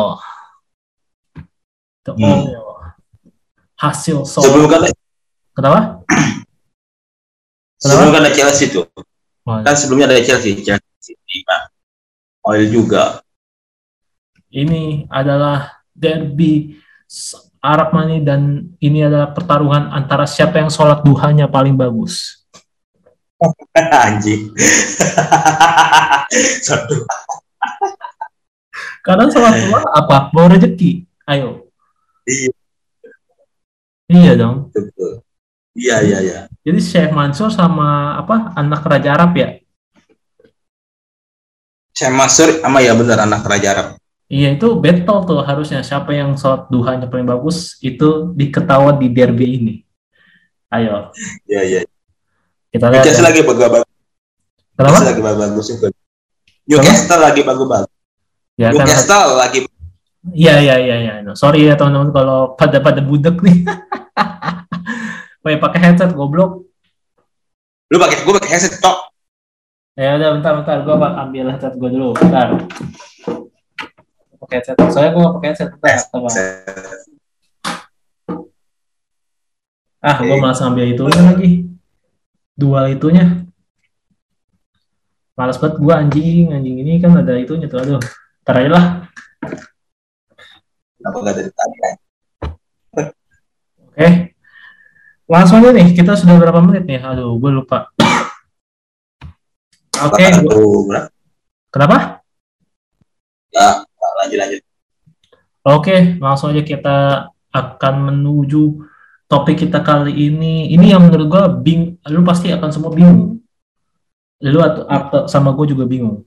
the 2.04 2.12
Hmm. 2.14 2.73
Hasil 3.74 4.22
so 4.24 4.40
sebelum 4.40 4.70
kan 4.70 4.86
kenapa? 5.54 5.80
sebelum 7.78 8.10
kan 8.14 8.22
ada 8.24 8.32
Chelsea. 8.32 8.70
Oh, 9.44 9.60
Kan 9.60 9.76
sebelumnya 9.76 10.08
ada 10.08 10.24
Chelsea, 10.24 10.56
Chelsea. 10.64 11.12
Oil 12.48 12.64
juga. 12.72 13.20
ini 14.54 15.04
adalah 15.10 15.82
derby 15.90 16.78
Arab 17.58 17.90
Mani 17.90 18.22
dan 18.22 18.70
ini 18.78 19.02
adalah 19.02 19.34
pertarungan 19.34 19.90
antara 19.90 20.24
siapa 20.30 20.62
yang 20.62 20.70
sholat 20.70 21.02
duhanya 21.02 21.50
paling 21.50 21.74
bagus. 21.74 22.46
Anjing. 24.06 24.54
Satu. 26.68 27.02
Kadang 29.02 29.28
sholat 29.28 29.58
duha 29.58 29.80
apa? 29.90 30.30
Bawa 30.30 30.54
rezeki. 30.54 31.04
Ayo. 31.26 31.66
Iya. 32.24 32.53
Iya 34.08 34.32
dong. 34.36 34.68
Betul. 34.70 35.24
Iya, 35.74 35.96
iya, 36.06 36.18
iya. 36.22 36.38
Jadi 36.62 36.78
Syekh 36.78 37.10
Mansur 37.10 37.50
sama 37.50 38.14
apa 38.14 38.54
anak 38.54 38.84
Raja 38.86 39.10
Arab 39.16 39.34
ya? 39.34 39.58
Saya 41.94 42.10
Masur 42.10 42.58
sama 42.58 42.82
ya 42.82 42.90
benar 42.94 43.22
anak 43.22 43.46
Raja 43.46 43.68
Arab. 43.70 43.86
Iya 44.26 44.56
itu 44.56 44.66
battle 44.80 45.20
tuh 45.28 45.40
harusnya 45.46 45.84
siapa 45.84 46.10
yang 46.10 46.34
sholat 46.34 46.66
duhanya 46.66 47.06
paling 47.06 47.28
bagus 47.28 47.78
itu 47.78 48.34
diketawa 48.34 48.96
di 48.98 49.06
derby 49.12 49.46
ini. 49.60 49.74
Ayo 50.74 51.14
Iya, 51.46 51.62
iya. 51.62 51.80
kita 52.74 52.90
lihat. 52.90 53.06
Newcastle 53.06 53.22
Ya. 53.22 53.28
lagi 53.30 53.40
bagus-bagus. 53.46 53.90
Kenapa? 54.74 54.90
Newcastle 54.90 55.06
lagi 55.06 55.22
bagus 55.38 55.66
juga. 55.70 55.88
Newcastle 56.66 57.20
lagi 57.22 57.40
bagus-bagus. 57.46 57.92
Ya 58.54 58.68
kan. 58.70 58.74
Newcastle 58.74 59.28
lagi 59.38 59.58
Iya 60.32 60.54
iya 60.64 60.74
iya 60.80 60.96
iya. 61.04 61.14
No, 61.20 61.36
sorry 61.36 61.68
ya 61.68 61.76
teman-teman 61.76 62.08
kalau 62.08 62.56
pada 62.56 62.80
pada 62.80 63.04
budek 63.04 63.44
nih. 63.44 63.68
Woi 65.44 65.60
pakai 65.60 65.80
headset 65.84 66.16
goblok. 66.16 66.64
lu 67.92 68.00
pakai 68.00 68.24
gue 68.24 68.32
pakai 68.40 68.50
headset 68.56 68.80
tok. 68.80 69.12
Ya 69.94 70.16
udah 70.16 70.40
bentar 70.40 70.52
bentar 70.58 70.76
gua 70.82 70.96
bak- 70.96 71.16
ambil 71.20 71.52
headset 71.52 71.76
gua 71.76 71.90
dulu. 71.92 72.08
Bentar. 72.16 72.56
Pakai 74.40 74.54
headset. 74.58 74.76
Soalnya 74.88 75.12
gua 75.12 75.20
nggak 75.28 75.34
pakai 75.36 75.48
headset. 75.52 75.68
Bentar. 75.76 76.00
Bentar. 76.08 76.44
Ah, 80.00 80.16
gua 80.24 80.34
Oke. 80.36 80.42
malas 80.42 80.58
ngambil 80.64 80.84
itunya 80.96 81.22
lagi. 81.22 81.50
Dual 82.56 82.84
itunya. 82.96 83.24
Malas 85.36 85.60
banget 85.60 85.76
gua 85.78 85.94
anjing, 86.00 86.50
anjing 86.56 86.76
ini 86.80 86.98
kan 86.98 87.12
ada 87.14 87.36
itunya 87.36 87.68
tuh. 87.68 87.78
Aduh. 87.84 88.00
Ntar 88.42 88.54
aja 88.64 88.70
lah. 88.72 88.84
Kenapa 91.04 91.20
gak 91.20 91.36
dari 91.36 91.50
tadi? 91.52 91.76
kan? 91.84 91.96
Oke. 93.92 94.08
Langsung 95.28 95.60
aja 95.60 95.76
nih, 95.76 95.92
kita 95.92 96.16
sudah 96.16 96.40
berapa 96.40 96.64
menit 96.64 96.88
nih? 96.88 97.04
Aduh, 97.04 97.36
gue 97.36 97.50
lupa. 97.52 97.92
Oke, 100.00 100.24
gua- 100.40 100.88
berapa? 100.88 101.08
kenapa? 101.68 102.24
Ya, 103.52 103.84
lanjut 104.16 104.38
lanjut. 104.40 104.60
Oke, 105.68 105.96
langsung 106.24 106.56
aja 106.56 106.64
kita 106.64 106.96
akan 107.52 107.94
menuju 108.08 108.80
topik 109.28 109.68
kita 109.68 109.84
kali 109.84 110.32
ini. 110.32 110.72
Ini 110.72 110.96
yang 110.96 111.04
menurut 111.04 111.28
gue 111.28 111.44
bing, 111.60 111.82
lu 112.08 112.24
pasti 112.24 112.48
akan 112.48 112.72
semua 112.72 112.96
bingung. 112.96 113.44
Lu 114.40 114.58
atau, 114.64 114.88
atau 114.88 115.20
sama 115.28 115.52
gue 115.52 115.68
juga 115.68 115.84
bingung. 115.84 116.24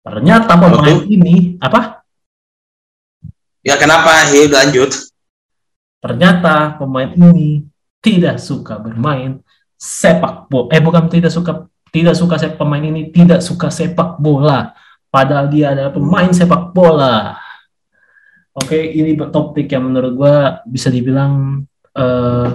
Ternyata 0.00 0.56
pemain 0.56 1.04
ini 1.04 1.60
apa? 1.60 2.07
Ya 3.68 3.76
kenapa? 3.76 4.32
Ya 4.32 4.48
lanjut. 4.48 5.12
Ternyata 6.00 6.80
pemain 6.80 7.12
ini 7.12 7.68
tidak 8.00 8.40
suka 8.40 8.80
bermain 8.80 9.44
sepak 9.76 10.48
bola. 10.48 10.72
Eh 10.72 10.80
bukan 10.80 11.04
tidak 11.12 11.28
suka 11.28 11.68
tidak 11.92 12.16
suka 12.16 12.40
sepak 12.40 12.56
pemain 12.56 12.80
ini 12.80 13.12
tidak 13.12 13.44
suka 13.44 13.68
sepak 13.68 14.16
bola. 14.16 14.72
Padahal 15.12 15.52
dia 15.52 15.76
adalah 15.76 15.92
pemain 15.92 16.32
sepak 16.32 16.72
bola. 16.72 17.36
Oke, 18.56 18.88
ini 18.88 19.12
topik 19.20 19.68
yang 19.68 19.92
menurut 19.92 20.12
gua 20.16 20.34
bisa 20.64 20.88
dibilang 20.88 21.60
eh, 21.92 22.48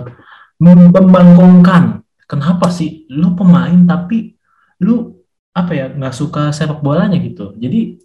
membangkongkan. 0.58 2.01
Kenapa 2.25 2.74
sih 2.74 3.05
lu 3.13 3.38
pemain 3.38 3.77
tapi 3.86 4.34
lu 4.82 5.13
apa 5.53 5.77
ya 5.77 5.93
nggak 5.93 6.15
suka 6.17 6.50
sepak 6.50 6.82
bolanya 6.82 7.22
gitu. 7.22 7.53
Jadi 7.53 8.01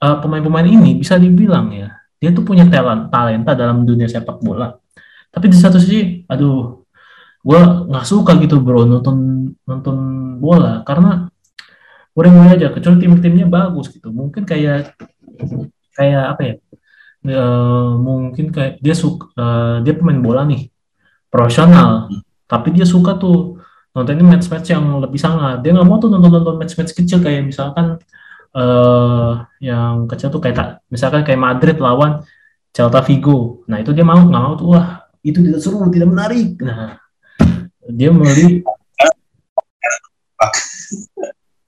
eh, 0.00 0.16
pemain-pemain 0.24 0.64
ini 0.64 0.96
bisa 0.96 1.20
dibilang 1.20 1.68
ya 1.76 1.99
dia 2.20 2.30
tuh 2.36 2.44
punya 2.44 2.68
talent 2.68 3.08
talenta 3.08 3.56
dalam 3.56 3.88
dunia 3.88 4.06
sepak 4.06 4.44
bola. 4.44 4.76
Tapi 5.32 5.46
di 5.48 5.56
satu 5.56 5.80
sisi 5.80 6.22
aduh 6.28 6.84
gue 7.40 7.60
nggak 7.88 8.04
suka 8.04 8.36
gitu 8.36 8.60
bro 8.60 8.84
nonton 8.84 9.48
nonton 9.64 9.96
bola. 10.36 10.84
Karena 10.84 11.24
boleh 12.12 12.30
aja 12.52 12.68
kecuali 12.68 13.00
tim-timnya 13.00 13.48
bagus 13.48 13.88
gitu. 13.88 14.12
Mungkin 14.12 14.44
kayak 14.44 14.92
kayak 15.96 16.24
apa 16.36 16.42
ya? 16.44 16.54
Eh, 17.20 17.90
mungkin 18.00 18.52
kayak 18.52 18.80
dia 18.84 18.92
suka 18.96 19.32
eh, 19.36 19.76
dia 19.84 19.94
pemain 19.96 20.20
bola 20.20 20.44
nih 20.44 20.68
profesional. 21.32 22.12
Tapi 22.44 22.68
dia 22.76 22.84
suka 22.84 23.16
tuh 23.16 23.56
nontonin 23.96 24.28
match-match 24.28 24.68
yang 24.76 24.84
lebih 25.00 25.16
sangat. 25.16 25.64
Dia 25.64 25.72
nggak 25.72 25.88
mau 25.88 25.96
tuh 25.96 26.12
nonton-nonton 26.12 26.60
match-match 26.60 26.92
kecil 26.92 27.24
kayak 27.24 27.48
misalkan 27.48 27.96
eh 28.50 29.32
yang 29.62 30.10
kecil 30.10 30.28
tuh 30.34 30.42
kayak 30.42 30.56
tak- 30.58 30.78
misalkan 30.90 31.22
kayak 31.22 31.38
Madrid 31.38 31.76
lawan 31.78 32.24
Celta 32.74 33.02
Vigo. 33.02 33.62
Nah 33.70 33.78
itu 33.82 33.90
dia 33.94 34.06
mau 34.06 34.18
nggak 34.18 34.42
mau 34.42 34.54
tuh 34.58 34.74
wah 34.74 35.06
itu 35.22 35.38
tidak 35.42 35.60
seru, 35.62 35.86
tidak 35.90 36.10
menarik. 36.10 36.58
Nah 36.62 36.98
dia 37.90 38.10
milih 38.14 38.62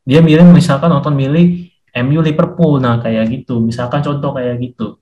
dia 0.03 0.21
milih 0.23 0.51
misalkan 0.51 0.91
nonton 0.91 1.15
milih 1.15 1.71
MU 2.03 2.19
Liverpool. 2.23 2.83
Nah 2.83 2.99
kayak 3.03 3.31
gitu. 3.31 3.62
Misalkan 3.62 4.03
contoh 4.03 4.35
kayak 4.35 4.59
gitu. 4.62 4.99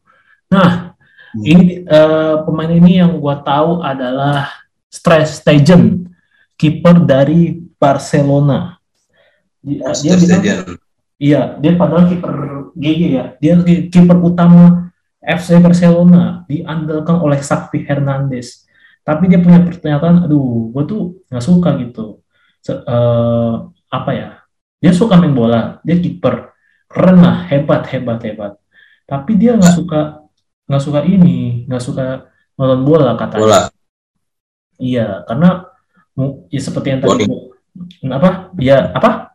Nah 0.53 0.97
ini 1.47 1.87
eh, 1.87 2.37
pemain 2.45 2.73
ini 2.73 2.99
yang 3.01 3.17
gua 3.23 3.39
tahu 3.41 3.81
adalah 3.81 4.51
Stress 4.91 5.39
Stegen, 5.41 6.11
kiper 6.59 7.07
dari 7.07 7.55
Barcelona. 7.79 8.75
Dia, 9.63 9.95
dia 9.95 10.15
bilang. 10.19 10.43
Iya, 11.21 11.61
dia 11.61 11.77
padahal 11.77 12.09
kiper 12.09 12.33
GG 12.73 13.01
ya. 13.13 13.25
Dia 13.37 13.61
ki- 13.61 13.93
kiper 13.93 14.17
utama 14.25 14.89
FC 15.21 15.61
Barcelona 15.61 16.49
diandalkan 16.49 17.21
oleh 17.21 17.37
Xavi 17.37 17.85
Hernandez. 17.85 18.65
Tapi 19.05 19.29
dia 19.29 19.37
punya 19.37 19.61
pernyataan, 19.61 20.25
aduh, 20.25 20.73
gue 20.73 20.85
tuh 20.89 21.03
nggak 21.29 21.45
suka 21.45 21.77
gitu. 21.77 22.25
Se 22.65 22.73
uh, 22.73 23.69
apa 23.93 24.11
ya? 24.17 24.29
Dia 24.81 24.97
suka 24.97 25.21
main 25.21 25.37
bola, 25.37 25.77
dia 25.85 26.01
kiper, 26.01 26.57
keren 26.89 27.21
lah, 27.21 27.45
hebat, 27.53 27.85
hebat, 27.93 28.19
hebat. 28.25 28.53
Tapi 29.05 29.37
dia 29.37 29.61
nggak 29.61 29.77
suka 29.77 30.25
nggak 30.65 30.83
suka 30.83 31.01
ini, 31.05 31.69
nggak 31.69 31.85
suka 31.85 32.33
nonton 32.57 32.81
bola 32.89 33.13
katanya. 33.21 33.45
Bola. 33.45 33.61
Iya, 34.81 35.29
karena 35.29 35.69
ya 36.49 36.61
seperti 36.65 36.97
yang 36.97 37.01
tadi 37.05 37.29
apa? 38.09 38.57
Ya 38.57 38.89
apa? 38.97 39.30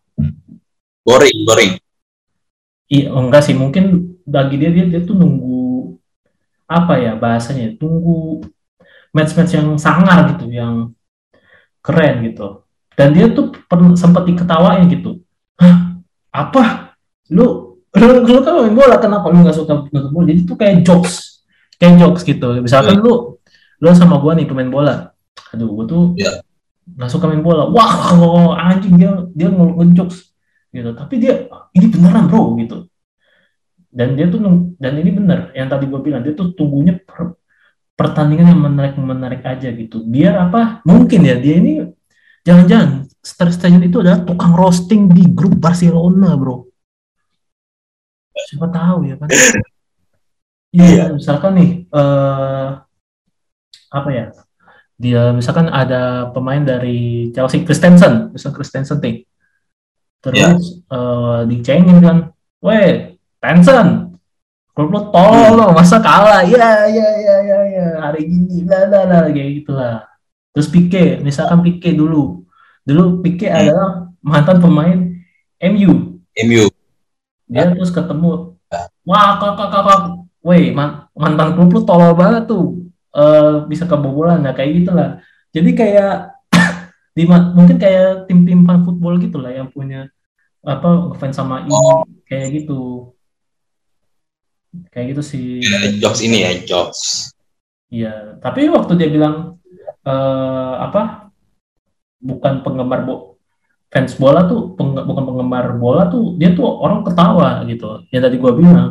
Boring, 1.05 1.37
boring. 1.45 1.71
Iya, 2.89 3.13
enggak 3.13 3.45
sih, 3.45 3.53
mungkin 3.53 4.17
bagi 4.25 4.57
dia 4.57 4.73
dia, 4.73 4.85
dia 4.89 5.01
tuh 5.05 5.13
nunggu 5.13 5.95
apa 6.65 6.97
ya 6.97 7.13
bahasanya, 7.13 7.77
tunggu 7.77 8.41
match-match 9.13 9.53
yang 9.53 9.77
sangar 9.77 10.33
gitu, 10.33 10.49
yang 10.49 10.97
keren 11.85 12.25
gitu. 12.25 12.65
Dan 12.97 13.13
dia 13.13 13.29
tuh 13.29 13.53
sempat 13.93 14.25
diketawain 14.25 14.89
gitu. 14.89 15.21
Hah, 15.61 16.01
apa? 16.33 16.97
Lu 17.29 17.77
lu, 17.95 18.07
lu 18.27 18.39
kan 18.43 18.65
main 18.65 18.75
bola 18.75 18.99
kenapa 18.99 19.31
lu 19.31 19.45
nggak 19.45 19.55
suka 19.55 19.87
nonton 19.87 20.11
bola? 20.11 20.25
Jadi 20.27 20.41
tuh 20.43 20.57
kayak 20.57 20.83
jokes, 20.83 21.45
kayak 21.77 22.01
jokes 22.01 22.21
gitu. 22.25 22.59
Misalkan 22.59 22.99
yeah. 22.99 23.05
lu 23.05 23.13
lu 23.79 23.87
sama 23.93 24.17
gua 24.17 24.33
nih 24.33 24.49
pemain 24.49 24.67
bola. 24.67 25.15
Aduh, 25.53 25.69
gua 25.69 25.85
tuh 25.85 26.03
yeah 26.17 26.41
nggak 26.85 27.09
suka 27.09 27.25
main 27.25 27.41
bola 27.41 27.65
wah 27.73 28.13
anjing 28.69 28.93
dia 28.93 29.25
dia 29.33 29.49
ngejokes 29.49 30.34
gitu. 30.75 30.91
Tapi 30.91 31.15
dia 31.15 31.47
ini 31.71 31.87
beneran 31.87 32.27
bro 32.27 32.59
gitu. 32.59 32.91
Dan 33.95 34.19
dia 34.19 34.27
tuh 34.27 34.43
dan 34.75 34.93
ini 34.99 35.11
bener 35.15 35.55
yang 35.55 35.71
tadi 35.71 35.87
gue 35.87 35.99
bilang 36.03 36.19
dia 36.19 36.35
tuh 36.35 36.51
tunggunya 36.51 36.99
per, 36.99 37.39
pertandingan 37.95 38.51
yang 38.51 38.61
menarik 38.61 38.99
menarik 38.99 39.41
aja 39.47 39.71
gitu. 39.71 40.03
Biar 40.03 40.35
apa 40.51 40.83
mungkin 40.83 41.23
ya 41.23 41.39
dia 41.39 41.63
ini 41.63 41.87
jangan-jangan 42.43 43.07
Star 43.23 43.49
Stegen 43.55 43.81
itu 43.87 44.03
adalah 44.03 44.21
tukang 44.21 44.51
roasting 44.51 45.07
di 45.07 45.23
grup 45.31 45.55
Barcelona 45.55 46.35
bro. 46.35 46.67
Siapa 48.51 48.67
tahu 48.67 49.07
ya 49.07 49.15
kan? 49.15 49.31
Iya 50.75 50.91
yeah. 50.91 51.07
misalkan 51.15 51.55
nih 51.55 51.71
uh, 51.95 52.83
apa 53.95 54.09
ya? 54.11 54.25
Dia 54.99 55.31
misalkan 55.31 55.71
ada 55.71 56.27
pemain 56.35 56.59
dari 56.59 57.31
Chelsea 57.31 57.63
Christensen, 57.63 58.35
misal 58.35 58.51
Christensen 58.51 58.99
nih. 58.99 59.23
Terus 60.25 60.41
yeah. 60.41 60.57
Ya. 60.57 60.97
uh, 60.97 61.39
dicengin 61.45 62.01
kan, 62.01 62.17
weh, 62.65 63.13
Tensen, 63.37 64.17
klub 64.73 64.89
lo 64.89 65.13
tolong, 65.13 65.69
hmm. 65.69 65.77
masa 65.77 66.01
kalah? 66.01 66.41
Ya, 66.49 66.89
ya, 66.89 67.09
ya, 67.13 67.35
ya, 67.45 67.59
ya, 67.69 67.85
hari 68.01 68.25
ini, 68.25 68.65
lah, 68.65 68.89
lah, 68.89 69.05
lah, 69.05 69.29
kayak 69.29 69.61
gitulah. 69.61 70.01
Terus 70.49 70.67
Pique, 70.73 71.21
misalkan 71.21 71.61
Pique 71.61 71.93
dulu, 71.93 72.41
dulu 72.81 73.21
Pique 73.21 73.45
hmm. 73.45 73.53
adalah 73.53 74.09
mantan 74.25 74.57
pemain 74.57 74.99
MU. 75.61 76.17
MU. 76.41 76.65
Dia 77.45 77.69
terus 77.69 77.93
ketemu, 77.93 78.57
ya. 78.73 78.89
wah, 79.05 79.37
kakak, 79.37 79.69
kakak, 79.69 80.01
weh, 80.41 80.73
mantan 81.13 81.53
klub 81.53 81.69
lo 81.69 81.81
tolol 81.85 82.17
banget 82.17 82.49
tuh 82.49 82.85
uh, 83.15 83.63
bisa 83.65 83.87
kebobolan 83.87 84.43
nah 84.43 84.51
kayak 84.51 84.83
gitulah 84.83 85.23
jadi 85.55 85.69
kayak 85.71 86.34
di 87.15 87.23
mungkin 87.25 87.79
kayak 87.79 88.27
tim-tim 88.27 88.67
fan 88.67 88.83
football 88.83 89.15
gitulah 89.17 89.49
yang 89.49 89.71
punya 89.71 90.11
apa 90.59 91.15
fans 91.15 91.39
sama 91.39 91.63
ini 91.63 91.71
oh. 91.71 92.03
kayak 92.27 92.61
gitu. 92.61 93.11
Kayak 94.91 95.15
gitu 95.15 95.21
sih. 95.23 95.63
Jokes 96.03 96.19
ini 96.19 96.43
ya 96.43 96.51
jokes 96.67 97.31
iya 97.95 98.35
tapi 98.41 98.67
waktu 98.67 98.97
dia 98.97 99.07
bilang 99.07 99.61
uh, 100.03 100.73
apa 100.83 101.31
bukan 102.19 102.65
penggemar 102.65 103.05
bo 103.05 103.37
fans 103.93 104.17
bola 104.19 104.49
tuh 104.49 104.75
peng 104.75 104.97
bukan 104.97 105.23
penggemar 105.23 105.77
bola 105.79 106.09
tuh 106.11 106.35
dia 106.35 106.51
tuh 106.51 106.65
orang 106.65 107.05
ketawa 107.05 107.63
gitu 107.69 108.03
yang 108.11 108.23
tadi 108.25 108.35
gua 108.41 108.53
bilang. 108.55 108.89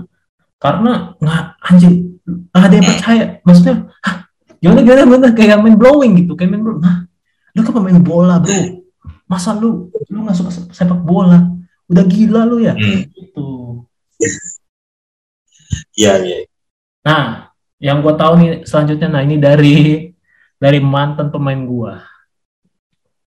Karena 0.56 1.12
nggak 1.20 1.44
anjing 1.60 2.16
ada 2.56 2.72
yang 2.72 2.88
percaya. 2.88 3.24
Maksudnya 3.44 3.76
Hah, 4.00 4.16
gimana 4.64 4.80
gimana 4.80 5.00
gimana? 5.04 5.28
Kayak 5.36 5.60
main 5.60 5.76
blowing 5.76 6.12
gitu 6.24 6.32
kayak 6.32 6.56
main 6.56 6.64
blowing 6.64 6.80
nah 6.80 7.04
lu 7.54 7.60
kan 7.62 7.72
pemain 7.72 8.02
bola 8.02 8.42
bro. 8.42 8.52
Masa 9.30 9.54
lu 9.56 9.88
lu 10.10 10.18
nggak 10.26 10.36
suka 10.36 10.50
sepak 10.74 11.00
bola? 11.00 11.54
Udah 11.88 12.04
gila 12.04 12.42
lu 12.44 12.60
ya? 12.62 12.74
Hmm. 12.74 13.06
gitu. 13.14 13.48
Iya 15.94 16.22
iya. 16.22 16.46
Nah 17.02 17.50
yang 17.82 17.98
gue 17.98 18.14
tahu 18.14 18.32
nih 18.38 18.50
selanjutnya 18.62 19.08
nah 19.10 19.22
ini 19.26 19.36
dari 19.38 20.08
dari 20.54 20.78
mantan 20.78 21.34
pemain 21.34 21.58
gue 21.58 21.92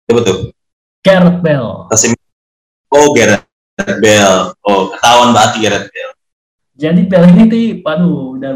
ya 0.09 0.13
betul 0.17 0.37
Gareth 1.05 1.39
Bell 1.45 1.87
oh 2.91 3.09
Gareth 3.15 3.47
Bell 4.01 4.57
oh 4.65 4.91
ketahuan 4.91 5.31
banget 5.37 5.53
Gareth 5.61 5.89
Bell 5.93 6.11
jadi 6.81 7.01
Bell 7.05 7.29
ini 7.29 7.45
tuh, 7.45 7.65
aduh, 7.85 8.41
udah 8.41 8.53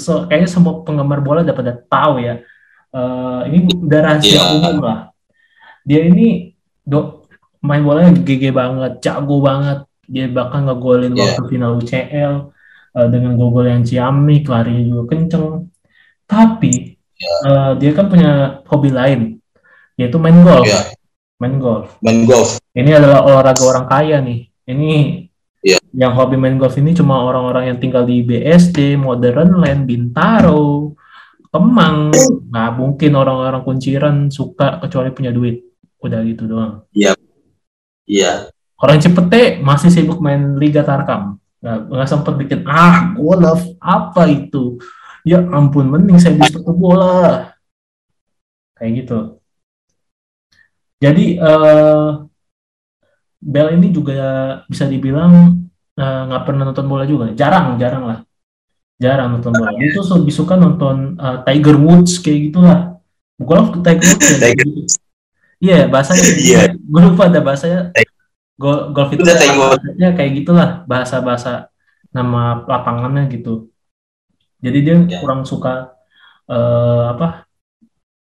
so, 0.00 0.24
kayaknya 0.24 0.48
semua 0.48 0.80
penggemar 0.80 1.20
bola 1.20 1.44
dapat 1.44 1.60
pada 1.60 1.74
tahu 1.76 2.24
ya. 2.24 2.40
Uh, 2.90 3.46
ini 3.46 3.70
udah 3.70 4.00
rahasia 4.02 4.34
yeah. 4.34 4.54
umum 4.58 4.76
lah. 4.82 4.98
Dia 5.86 6.06
ini 6.10 6.54
do, 6.82 7.24
main 7.62 7.86
bolanya 7.86 8.18
GG 8.18 8.50
banget, 8.50 8.92
jago 9.02 9.38
banget. 9.38 9.86
Dia 10.10 10.26
bahkan 10.26 10.66
ngegolin 10.66 11.14
yeah. 11.14 11.38
waktu 11.38 11.42
final 11.46 11.78
UCL 11.78 12.34
uh, 12.98 13.08
dengan 13.08 13.38
gol-gol 13.38 13.70
yang 13.70 13.86
ciamik, 13.86 14.50
larinya 14.50 14.82
juga 14.82 15.02
kenceng. 15.14 15.70
Tapi 16.26 16.98
yeah. 17.18 17.40
uh, 17.46 17.72
dia 17.78 17.94
kan 17.94 18.10
punya 18.10 18.62
hobi 18.66 18.90
lain, 18.90 19.20
yaitu 19.94 20.18
main 20.18 20.42
golf. 20.42 20.66
Yeah. 20.66 20.90
Main 21.40 21.56
golf. 21.62 21.96
Main 22.02 22.26
golf. 22.26 22.60
Ini 22.74 23.00
adalah 23.00 23.24
olahraga 23.24 23.64
orang 23.64 23.86
kaya 23.86 24.18
nih. 24.20 24.50
Ini 24.66 24.90
Yeah. 25.60 25.76
Yang 25.92 26.12
hobi 26.16 26.36
main 26.40 26.56
golf 26.56 26.72
ini 26.80 26.96
cuma 26.96 27.20
orang-orang 27.20 27.68
yang 27.68 27.78
tinggal 27.78 28.08
di 28.08 28.24
BSD, 28.24 28.96
Modern 28.96 29.60
Land, 29.60 29.84
Bintaro, 29.84 30.96
Kemang. 31.50 32.14
Nggak 32.50 32.70
mungkin 32.78 33.12
orang-orang 33.18 33.62
kunciran 33.66 34.16
suka 34.30 34.78
kecuali 34.82 35.10
punya 35.10 35.34
duit. 35.34 35.66
Udah 36.00 36.22
gitu 36.24 36.46
doang. 36.46 36.86
Iya. 36.94 37.18
Iya. 38.06 38.50
Yeah. 38.50 38.54
Orang 38.80 39.02
Cepete 39.02 39.60
masih 39.60 39.92
sibuk 39.92 40.24
main 40.24 40.56
Liga 40.56 40.80
Tarkam. 40.80 41.36
Nggak, 41.60 41.78
nggak 41.92 42.08
sempat 42.08 42.34
bikin, 42.40 42.64
ah, 42.64 43.12
golf, 43.12 43.60
apa 43.76 44.24
itu? 44.32 44.80
Ya 45.28 45.44
ampun, 45.44 45.92
mending 45.92 46.16
saya 46.16 46.40
bisa 46.40 46.56
ke 46.56 46.72
bola. 46.72 47.52
Kayak 48.80 49.04
gitu. 49.04 49.18
Jadi, 51.04 51.36
uh, 51.36 52.24
Bell 53.40 53.76
ini 53.76 53.88
juga 53.88 54.20
bisa 54.68 54.84
dibilang 54.84 55.56
eh, 55.96 56.22
nggak 56.28 56.42
uh, 56.44 56.46
pernah 56.48 56.68
nonton 56.68 56.84
bola 56.84 57.08
juga, 57.08 57.32
jarang, 57.32 57.80
jarang 57.80 58.04
lah, 58.04 58.18
jarang 59.00 59.40
nonton 59.40 59.56
bola. 59.56 59.72
Dia 59.74 59.96
tuh 59.96 60.04
lebih 60.20 60.34
suka 60.36 60.54
nonton 60.60 61.16
uh, 61.16 61.40
Tiger 61.48 61.80
Woods 61.80 62.20
kayak 62.20 62.52
gitulah. 62.52 63.00
Golf 63.40 63.80
Tiger 63.80 64.04
Woods 64.04 64.28
ya. 64.28 64.36
Iya, 64.36 64.68
yeah, 65.60 65.82
bahasanya. 65.88 66.22
Iya. 66.22 66.36
Yeah. 66.36 66.66
Gue 66.76 67.00
lupa 67.08 67.32
ada 67.32 67.40
bahasanya. 67.40 67.80
Golf, 68.60 68.92
golf 68.92 69.10
itu 69.16 69.24
bahasanya 69.24 70.08
kayak 70.12 70.32
gitulah, 70.44 70.68
bahasa-bahasa 70.84 71.72
nama 72.12 72.60
lapangannya 72.68 73.32
gitu. 73.32 73.72
Jadi 74.60 74.78
dia 74.84 74.94
yeah. 75.00 75.20
kurang 75.24 75.48
suka 75.48 75.96
uh, 76.44 77.16
apa 77.16 77.48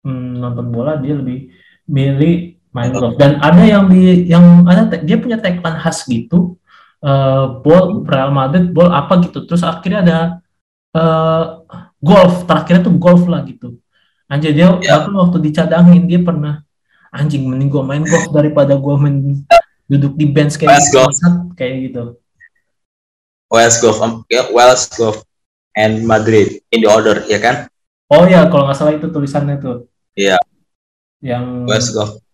hmm, 0.02 0.42
nonton 0.42 0.66
bola, 0.74 0.98
dia 0.98 1.14
lebih 1.14 1.54
milih 1.86 2.54
main 2.74 2.90
golf 2.90 3.14
dan 3.14 3.38
ada 3.38 3.62
yang 3.62 3.86
di 3.86 4.26
yang 4.26 4.66
ada 4.66 4.98
dia 4.98 5.14
punya 5.22 5.38
tagline 5.38 5.78
khas 5.78 6.02
gitu 6.10 6.58
uh, 7.06 7.62
ball 7.62 8.02
Real 8.02 8.34
Madrid 8.34 8.74
ball 8.74 8.90
apa 8.90 9.22
gitu 9.22 9.46
terus 9.46 9.62
akhirnya 9.62 10.00
ada 10.02 10.18
uh, 10.94 11.62
golf 12.00 12.48
terakhirnya 12.48 12.86
tuh 12.86 12.94
golf 12.96 13.26
lah 13.26 13.42
gitu 13.44 13.78
anjir 14.30 14.56
dia 14.56 14.72
yeah. 14.80 15.04
waktu 15.04 15.38
dicadangin 15.44 16.08
dia 16.08 16.22
pernah 16.22 16.64
anjing 17.12 17.44
mending 17.44 17.70
gue 17.70 17.82
main 17.84 18.02
golf 18.02 18.30
daripada 18.32 18.74
gue 18.74 18.94
main 18.96 19.44
duduk 19.84 20.16
di 20.16 20.26
bench 20.30 20.56
kayak 20.56 20.80
West 20.80 20.88
gitu, 20.88 20.96
golf. 20.98 21.14
kayak 21.58 21.74
gitu 21.90 22.02
West 23.52 23.78
golf 23.84 23.98
yeah, 24.32 24.46
West 24.50 24.96
golf 24.96 25.22
and 25.76 26.06
Madrid 26.06 26.64
in 26.72 26.82
the 26.82 26.88
order 26.88 27.22
ya 27.28 27.36
kan 27.38 27.68
oh 28.08 28.24
ya 28.24 28.48
kalau 28.48 28.70
nggak 28.70 28.78
salah 28.78 28.96
itu 28.96 29.10
tulisannya 29.12 29.60
tuh 29.60 29.86
iya 30.16 30.38
yeah. 30.38 30.42
yang 31.20 31.68
West 31.68 31.92
golf 31.92 32.24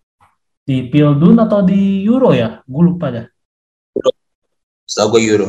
di 0.70 0.87
Pildun 0.87 1.35
atau 1.42 1.66
di 1.66 2.07
Euro 2.07 2.31
ya? 2.31 2.62
Gue 2.62 2.83
lupa 2.87 3.11
dah. 3.11 3.27
Setahu 4.87 5.18
gue 5.18 5.23
Euro. 5.27 5.49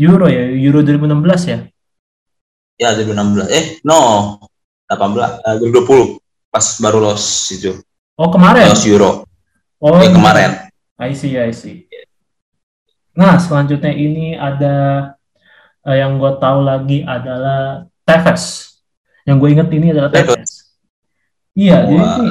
Euro 0.00 0.26
ya, 0.32 0.48
Euro 0.48 0.80
2016 0.80 1.52
ya? 1.52 1.58
Ya, 2.82 2.98
2016. 2.98 3.46
Eh, 3.46 3.64
no. 3.86 4.42
18, 4.90 5.38
uh, 5.46 5.56
2020. 5.62 6.18
Pas 6.50 6.66
baru 6.82 6.98
los 6.98 7.22
itu. 7.54 7.78
Oh, 8.18 8.26
kemarin? 8.26 8.66
Los 8.66 8.82
Euro. 8.90 9.22
Oh, 9.78 10.02
ya, 10.02 10.10
kemarin. 10.10 10.50
I 10.98 11.14
see, 11.14 11.38
I 11.38 11.54
see. 11.54 11.86
Nah, 13.14 13.38
selanjutnya 13.38 13.94
ini 13.94 14.34
ada 14.34 15.06
Eh, 15.82 15.98
yang 15.98 16.14
gue 16.14 16.32
tahu 16.38 16.62
lagi 16.62 17.02
adalah 17.02 17.82
Tevez. 18.06 18.78
Yang 19.26 19.36
gue 19.38 19.48
inget 19.50 19.68
ini 19.74 19.86
adalah 19.90 20.10
Tevez. 20.14 20.78
Iya, 21.58 21.84
jadi 21.90 21.98
ini, 21.98 22.28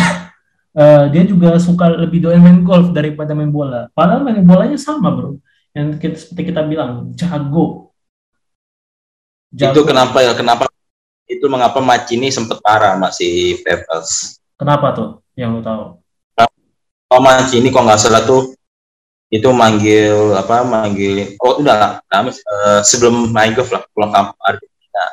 eh, 0.80 1.04
dia 1.12 1.22
juga 1.28 1.60
suka 1.60 1.92
lebih 1.92 2.24
doyan 2.24 2.40
main 2.40 2.64
golf 2.64 2.88
daripada 2.96 3.36
main 3.36 3.52
bola. 3.52 3.92
Padahal 3.92 4.24
main 4.24 4.40
bolanya 4.40 4.80
sama 4.80 5.12
bro. 5.12 5.36
Yang 5.76 5.88
kita, 6.00 6.16
seperti 6.16 6.42
kita 6.50 6.60
bilang 6.64 7.12
jago. 7.12 7.89
Itu 9.50 9.82
kenapa 9.82 10.22
ya? 10.22 10.32
Kenapa 10.34 10.70
itu 11.26 11.46
mengapa 11.46 11.78
Macini 11.78 12.30
sempat 12.30 12.58
parah 12.62 12.98
masih 12.98 13.58
Pevels. 13.62 14.42
Kenapa 14.58 14.90
tuh? 14.94 15.08
Yang 15.38 15.50
lu 15.58 15.60
tahu? 15.62 15.82
Oh 17.10 17.20
Macini 17.22 17.74
kok 17.74 17.82
nggak 17.82 17.98
salah 17.98 18.22
tuh 18.22 18.54
itu 19.30 19.46
manggil 19.54 20.34
apa 20.34 20.66
manggil 20.66 21.38
oh 21.38 21.62
udah 21.62 22.02
lah 22.02 22.22
eh, 22.26 22.80
sebelum 22.82 23.30
main 23.30 23.54
golf 23.54 23.70
lah 23.70 23.86
pulang 23.94 24.10
kampung 24.10 24.42
Argentina 24.42 25.04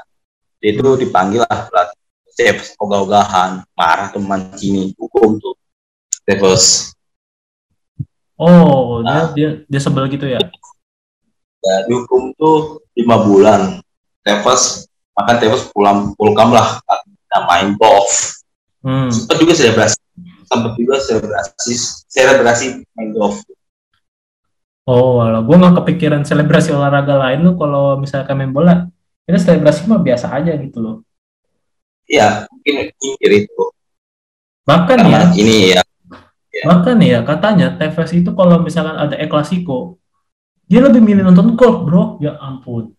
dia 0.58 0.74
itu 0.74 0.90
dipanggil 0.98 1.46
lah 1.46 1.70
pelatih 1.70 2.02
Chef 2.34 2.74
ogah-ogahan 2.82 3.62
marah 3.78 4.10
tuh 4.10 4.22
Mancini 4.22 4.90
hukum 4.98 5.38
tuh 5.38 5.54
Pevels 6.26 6.98
Oh, 8.38 9.02
dia, 9.02 9.06
Nah. 9.06 9.26
dia 9.34 9.50
dia 9.66 9.82
sebel 9.82 10.06
gitu 10.10 10.30
ya? 10.30 10.38
ya, 11.62 11.76
dihukum 11.90 12.34
tuh 12.38 12.82
lima 12.98 13.18
bulan 13.22 13.82
Tevez 14.28 14.92
makan 15.16 15.36
Tevez 15.40 15.64
pulang 15.72 16.12
pulang 16.20 16.52
lah. 16.52 16.84
Nggak 16.84 17.44
main 17.48 17.70
golf 17.80 18.36
Hmm. 18.78 19.12
sempat 19.12 19.36
juga 19.42 19.52
selebrasi 19.58 20.00
sempat 20.48 20.72
juga 20.80 20.96
selebrasi 21.02 21.74
selebrasi 22.08 22.66
main 22.96 23.10
golf 23.12 23.42
Oh, 24.88 25.20
walau 25.20 25.44
gue 25.44 25.52
nggak 25.60 25.84
kepikiran 25.84 26.24
selebrasi 26.24 26.72
olahraga 26.72 27.20
lain 27.20 27.44
lu 27.44 27.60
kalau 27.60 28.00
misalkan 28.00 28.40
main 28.40 28.56
bola, 28.56 28.88
ini 29.28 29.36
selebrasi 29.36 29.84
mah 29.84 30.00
biasa 30.00 30.32
aja 30.32 30.56
gitu 30.56 30.80
loh. 30.80 30.96
iya 32.08 32.48
mungkin 32.48 32.96
mikir 32.96 33.32
itu. 33.44 33.64
Bahkan 34.64 34.96
ya, 34.96 35.04
karena 35.04 35.28
ini 35.36 35.56
ya. 35.76 35.82
Bahkan 36.64 36.96
ya? 37.04 37.20
Katanya 37.28 37.76
Tevez 37.76 38.16
itu 38.16 38.32
kalau 38.32 38.64
misalkan 38.64 38.96
ada 38.96 39.20
El 39.20 39.28
Clasico, 39.28 40.00
dia 40.72 40.80
lebih 40.80 41.04
milih 41.04 41.28
nonton 41.28 41.60
golf 41.60 41.84
bro. 41.84 42.04
Ya 42.24 42.40
ampun, 42.40 42.96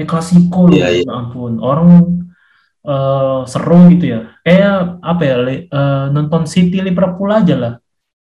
El 0.00 0.08
Clasico 0.08 0.64
loh, 0.64 0.72
Iya, 0.72 0.88
iya. 0.96 1.04
ya 1.04 1.12
ampun. 1.12 1.60
Orang 1.60 1.88
eh, 2.80 3.40
seru 3.44 3.92
gitu 3.92 4.04
ya. 4.16 4.20
Kayak 4.40 4.76
apa 5.04 5.22
ya, 5.22 5.36
eh, 5.44 6.04
nonton 6.08 6.48
City 6.48 6.80
Liverpool 6.80 7.28
aja 7.28 7.54
lah. 7.56 7.74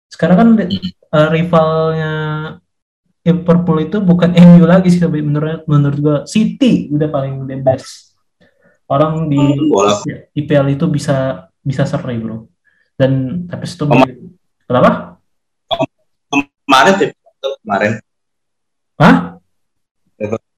Sekarang 0.05 0.37
kan 0.37 0.49
eh, 0.61 1.27
rivalnya 1.33 2.13
Liverpool 3.25 3.77
itu 3.81 3.97
bukan 4.05 4.37
MU 4.53 4.69
lagi 4.69 4.93
sih 4.93 5.01
tapi 5.01 5.25
menurut 5.25 5.65
menurut 5.65 5.97
gua 5.97 6.17
City 6.29 6.93
udah 6.93 7.09
paling 7.09 7.49
the 7.49 7.57
best. 7.57 8.13
Orang 8.85 9.31
di 9.31 9.39
bola 9.73 9.97
IPL 10.37 10.77
itu 10.77 10.85
bisa 10.85 11.49
bisa 11.65 11.89
seri 11.89 12.21
bro. 12.21 12.45
Dan 12.93 13.43
tapi 13.49 13.65
itu 13.65 13.83
kenapa? 14.69 15.17
kemarin 16.63 16.93
kemarin 17.41 17.91
Hah? 19.01 19.32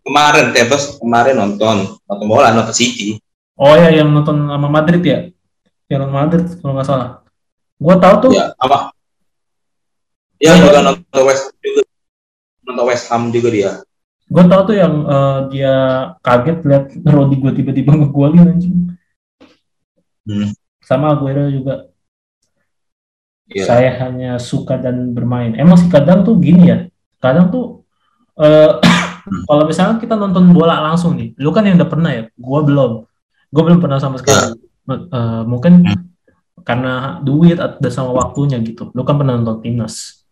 Kemarin 0.05 0.53
Tevez 0.53 1.01
kemarin 1.01 1.35
nonton 1.35 1.97
nonton 2.05 2.25
bola 2.29 2.53
nonton 2.53 2.75
City 2.77 3.17
Oh 3.55 3.71
ya 3.71 3.87
yang 3.87 4.11
nonton 4.11 4.51
sama 4.51 4.67
Madrid 4.67 4.99
ya? 4.99 5.19
Yang 5.87 5.99
nonton 6.03 6.17
Madrid 6.19 6.45
kalau 6.59 6.73
nggak 6.75 6.87
salah. 6.91 7.09
Gua 7.79 7.95
tahu 7.95 8.15
tuh 8.27 8.31
ya 8.35 8.51
apa 8.59 8.91
ya 10.43 10.51
Iya. 10.51 10.59
juga 10.59 10.79
nonton 10.83 11.21
West 11.23 11.43
Ham 11.47 11.55
juga 11.63 11.81
nonton 12.67 12.85
West 12.91 13.05
Ham 13.07 13.23
juga 13.31 13.49
dia 13.51 13.71
gue 14.25 14.43
tahu 14.49 14.61
tuh 14.73 14.75
yang 14.75 14.93
eh, 15.05 15.39
dia 15.53 15.73
kaget 16.25 16.57
lihat 16.65 16.85
Rodi 17.05 17.35
gue 17.37 17.51
tiba-tiba 17.61 17.93
ngegolin 17.93 18.57
anjing. 18.57 18.97
Hmm. 20.25 20.49
Sama 20.81 21.13
Aguero 21.13 21.45
juga. 21.53 21.93
Iya. 23.45 23.69
Saya 23.69 23.89
hanya 24.01 24.41
suka 24.41 24.81
dan 24.81 25.13
bermain. 25.13 25.53
Emang 25.53 25.77
sih 25.77 25.93
kadang 25.93 26.25
tuh 26.25 26.41
gini 26.41 26.73
ya. 26.73 26.89
Kadang 27.21 27.53
tuh 27.53 27.85
eh 29.25 29.41
kalau 29.49 29.63
misalnya 29.65 29.97
kita 29.97 30.13
nonton 30.13 30.53
bola 30.53 30.85
langsung 30.85 31.17
nih, 31.17 31.33
lu 31.41 31.49
kan 31.49 31.65
yang 31.65 31.81
udah 31.81 31.89
pernah 31.89 32.11
ya, 32.13 32.23
gue 32.29 32.59
belum. 32.61 32.91
Gue 33.49 33.63
belum 33.65 33.79
pernah 33.81 33.97
sama 33.97 34.21
sekali. 34.21 34.57
Eh, 34.85 35.43
mungkin 35.49 35.81
karena 36.61 37.21
duit 37.25 37.57
atau 37.57 37.89
sama 37.89 38.13
waktunya 38.13 38.61
gitu. 38.61 38.93
Lu 38.93 39.01
kan 39.01 39.17
pernah 39.17 39.37
nonton 39.37 39.65
timnas. 39.65 40.25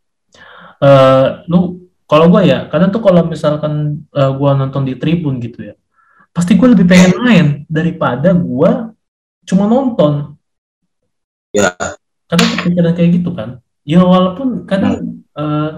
Eh, 0.78 1.28
lu 1.50 1.90
kalau 2.06 2.30
gue 2.30 2.46
ya, 2.46 2.70
kadang 2.70 2.94
tuh 2.94 3.02
kalau 3.02 3.26
misalkan 3.26 4.06
eh, 4.14 4.32
gue 4.34 4.50
nonton 4.54 4.86
di 4.86 4.94
tribun 5.00 5.42
gitu 5.42 5.74
ya, 5.74 5.76
pasti 6.30 6.54
gue 6.54 6.68
lebih 6.70 6.86
pengen 6.86 7.14
main 7.18 7.48
daripada 7.66 8.30
gue 8.36 8.72
cuma 9.50 9.66
nonton. 9.66 10.38
Ya. 11.50 11.74
Kadang 12.30 12.50
kepikiran 12.58 12.94
kayak 12.94 13.12
gitu 13.18 13.30
kan. 13.34 13.62
Ya 13.84 14.06
walaupun 14.06 14.70
kadang 14.70 15.26
eh, 15.34 15.70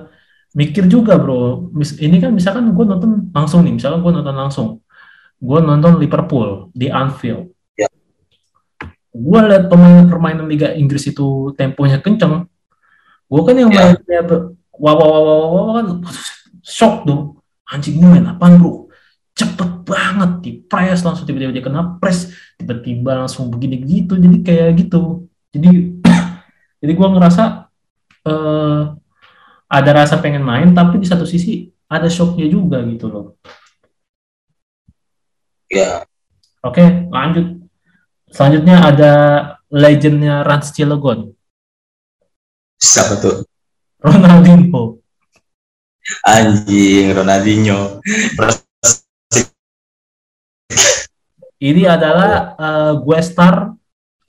mikir 0.56 0.88
juga 0.88 1.20
bro. 1.20 1.70
Ini 1.76 2.18
kan 2.24 2.32
misalkan 2.32 2.72
gue 2.72 2.86
nonton 2.88 3.30
langsung 3.36 3.68
nih, 3.68 3.76
misalkan 3.76 4.00
gue 4.00 4.12
nonton 4.16 4.36
langsung, 4.36 4.68
gue 5.38 5.60
nonton 5.60 6.00
Liverpool 6.00 6.72
di 6.72 6.88
Anfield. 6.88 7.52
Ya. 7.76 7.92
Gue 9.12 9.40
liat 9.44 9.68
pemain 9.68 10.08
permainan 10.08 10.48
Liga 10.48 10.72
Inggris 10.72 11.12
itu 11.12 11.52
temponya 11.60 12.00
kenceng. 12.00 12.48
Gue 13.28 13.42
kan 13.44 13.56
yang 13.60 13.70
Ya. 13.70 13.94
mainnya 14.00 14.22
wah 14.76 14.96
wah 14.96 15.08
wah 15.08 15.22
wah, 15.22 15.36
wah, 15.36 15.48
wah, 15.52 15.74
kan 15.80 15.88
shock 16.64 17.04
dong. 17.04 17.44
Anjing 17.68 18.00
ini 18.00 18.08
main 18.08 18.26
apaan 18.32 18.56
bro? 18.56 18.88
Cepet 19.36 19.84
banget 19.84 20.32
di 20.42 20.52
press 20.64 21.04
langsung 21.04 21.28
tiba-tiba 21.28 21.52
dia 21.52 21.62
kena 21.62 22.00
press 22.00 22.32
tiba-tiba 22.56 23.20
langsung 23.20 23.52
begini 23.52 23.84
gitu 23.84 24.16
jadi 24.18 24.38
kayak 24.42 24.70
gitu 24.82 25.28
jadi 25.52 25.70
jadi 26.82 26.92
gue 26.96 27.08
ngerasa 27.14 27.44
eh, 28.26 28.82
ada 29.66 29.92
rasa 29.92 30.22
pengen 30.22 30.46
main 30.46 30.72
tapi 30.72 31.02
di 31.02 31.08
satu 31.08 31.26
sisi 31.26 31.70
ada 31.90 32.10
shocknya 32.10 32.46
juga 32.50 32.82
gitu 32.86 33.10
loh. 33.10 33.26
Ya. 35.70 36.06
Oke 36.62 37.10
lanjut. 37.10 37.66
Selanjutnya 38.30 38.78
ada 38.82 39.14
legendnya 39.70 40.46
Rans 40.46 40.74
Cilegon. 40.74 41.34
Siapa 42.78 43.18
tuh? 43.22 43.46
Ronaldinho. 44.02 45.02
Anjing 46.22 47.16
Ronaldinho. 47.16 48.04
Ini 51.56 51.84
adalah 51.90 52.54
eh, 52.60 52.94
gue 53.02 53.20
star 53.26 53.74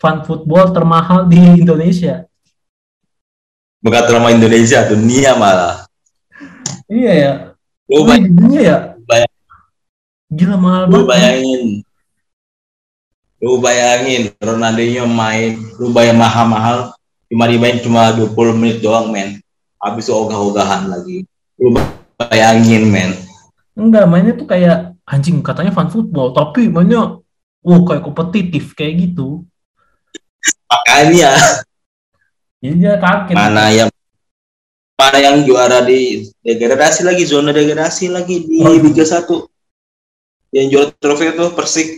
fan 0.01 0.25
football 0.25 0.73
termahal 0.73 1.29
di 1.29 1.61
Indonesia 1.61 2.25
bukan 3.87 4.03
drama 4.11 4.35
Indonesia 4.35 4.83
dunia 4.91 5.39
malah. 5.39 5.87
Iya 6.91 7.13
ya. 7.15 7.33
Lu, 7.87 8.03
bay- 8.03 8.27
di 8.27 8.35
dunia 8.35 8.61
ya. 8.67 8.79
Bayang- 9.07 9.35
gila 10.27 10.57
mahal 10.59 10.83
lu 10.91 11.07
bayangin. 11.07 11.87
Lu 13.39 13.63
bayangin 13.63 14.35
Ronaldinho 14.43 15.07
main 15.07 15.55
lu 15.79 15.95
bayang 15.95 16.19
mahal-mahal. 16.19 16.91
Cuma 17.31 17.47
dimain 17.47 17.79
cuma 17.79 18.11
20 18.11 18.59
menit 18.59 18.83
doang 18.83 19.15
men. 19.15 19.39
Habis 19.79 20.11
ogah-ogahan 20.11 20.91
lagi. 20.91 21.23
Lu 21.55 21.71
bayangin 22.19 22.91
men. 22.91 23.15
Enggak, 23.79 24.11
mainnya 24.11 24.35
tuh 24.35 24.51
kayak 24.51 24.99
anjing 25.07 25.39
katanya 25.47 25.71
fan 25.71 25.87
football, 25.93 26.35
tapi 26.35 26.67
mainnya 26.67 27.23
oh 27.63 27.81
kayak 27.87 28.03
kompetitif 28.03 28.75
kayak 28.75 28.99
gitu. 29.11 29.47
makanya 30.67 31.35
Jadi 32.67 32.83
dia 32.83 32.99
kaget. 32.99 33.35
mana 33.39 33.71
yang 33.71 33.89
mana 34.97 35.19
yang 35.23 35.37
juara 35.47 35.87
di 35.87 36.27
degradasi 36.43 37.07
lagi 37.07 37.23
zona 37.23 37.55
degradasi 37.55 38.11
lagi 38.11 38.43
di 38.43 38.59
Oh. 38.59 38.75
Liga 38.75 39.07
1 39.07 39.47
yang 40.51 40.67
juara 40.67 40.91
trofi 40.99 41.31
itu 41.31 41.47
Persik 41.55 41.89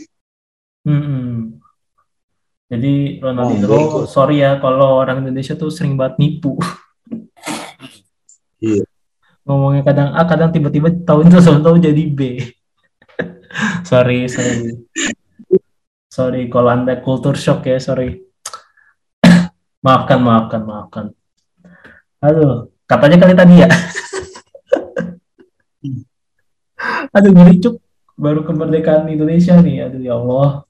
Mm-mm. 0.85 1.57
Jadi 2.69 3.17
Oh, 3.19 3.33
Ronaldinho, 3.33 3.65
begitu. 3.65 4.01
sorry 4.07 4.45
ya 4.45 4.61
kalau 4.61 5.01
orang 5.01 5.25
Indonesia 5.25 5.57
tuh 5.57 5.73
sering 5.73 5.97
banget 5.97 6.21
nipu. 6.21 6.61
Iya. 8.61 8.85
Ngomongnya 9.49 9.81
kadang 9.81 10.09
A, 10.13 10.29
kadang 10.29 10.53
tiba-tiba 10.53 10.93
tahun 10.93 11.33
itu 11.33 11.41
tahu 11.41 11.77
jadi 11.81 12.03
B. 12.13 12.21
sorry, 13.89 14.29
sorry. 14.29 14.85
Sorry 16.13 16.53
kalau 16.53 16.69
Anda 16.69 17.01
kultur 17.01 17.41
shock 17.41 17.65
ya, 17.65 17.81
sorry. 17.81 18.28
Maafkan, 19.85 20.19
maafkan, 20.23 20.63
maafkan. 20.67 21.05
Aduh, 22.19 22.67
katanya 22.85 23.17
kali 23.23 23.35
tadi 23.39 23.55
ya. 23.63 23.69
Aduh, 27.17 27.31
ngeri 27.35 27.55
Cuk. 27.63 27.75
Baru 28.19 28.43
kemerdekaan 28.43 29.07
Indonesia 29.07 29.55
nih. 29.63 29.87
Aduh, 29.87 30.01
ya 30.03 30.15
Allah. 30.19 30.67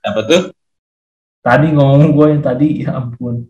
apa 0.00 0.20
tuh 0.24 0.42
Tadi 1.40 1.72
ngomong 1.72 2.12
gue 2.12 2.26
yang 2.36 2.42
tadi, 2.44 2.84
ya 2.84 3.00
ampun. 3.00 3.48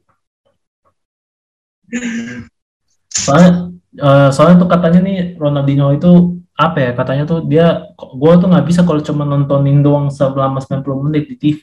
Soalnya, 3.11 3.50
eh, 3.98 4.28
soalnya 4.30 4.56
tuh 4.62 4.68
katanya 4.70 5.00
nih 5.02 5.16
Ronaldinho 5.35 5.90
itu 5.94 6.38
apa 6.54 6.76
ya 6.78 6.90
katanya 6.92 7.24
tuh 7.24 7.40
dia 7.48 7.88
gue 7.96 8.33
tuh 8.37 8.46
nggak 8.46 8.66
bisa 8.68 8.85
kalau 8.85 9.00
cuma 9.00 9.24
nontonin 9.24 9.80
doang 9.80 10.12
selama 10.12 10.61
90 10.61 11.09
menit 11.09 11.24
di 11.33 11.37
TV 11.40 11.62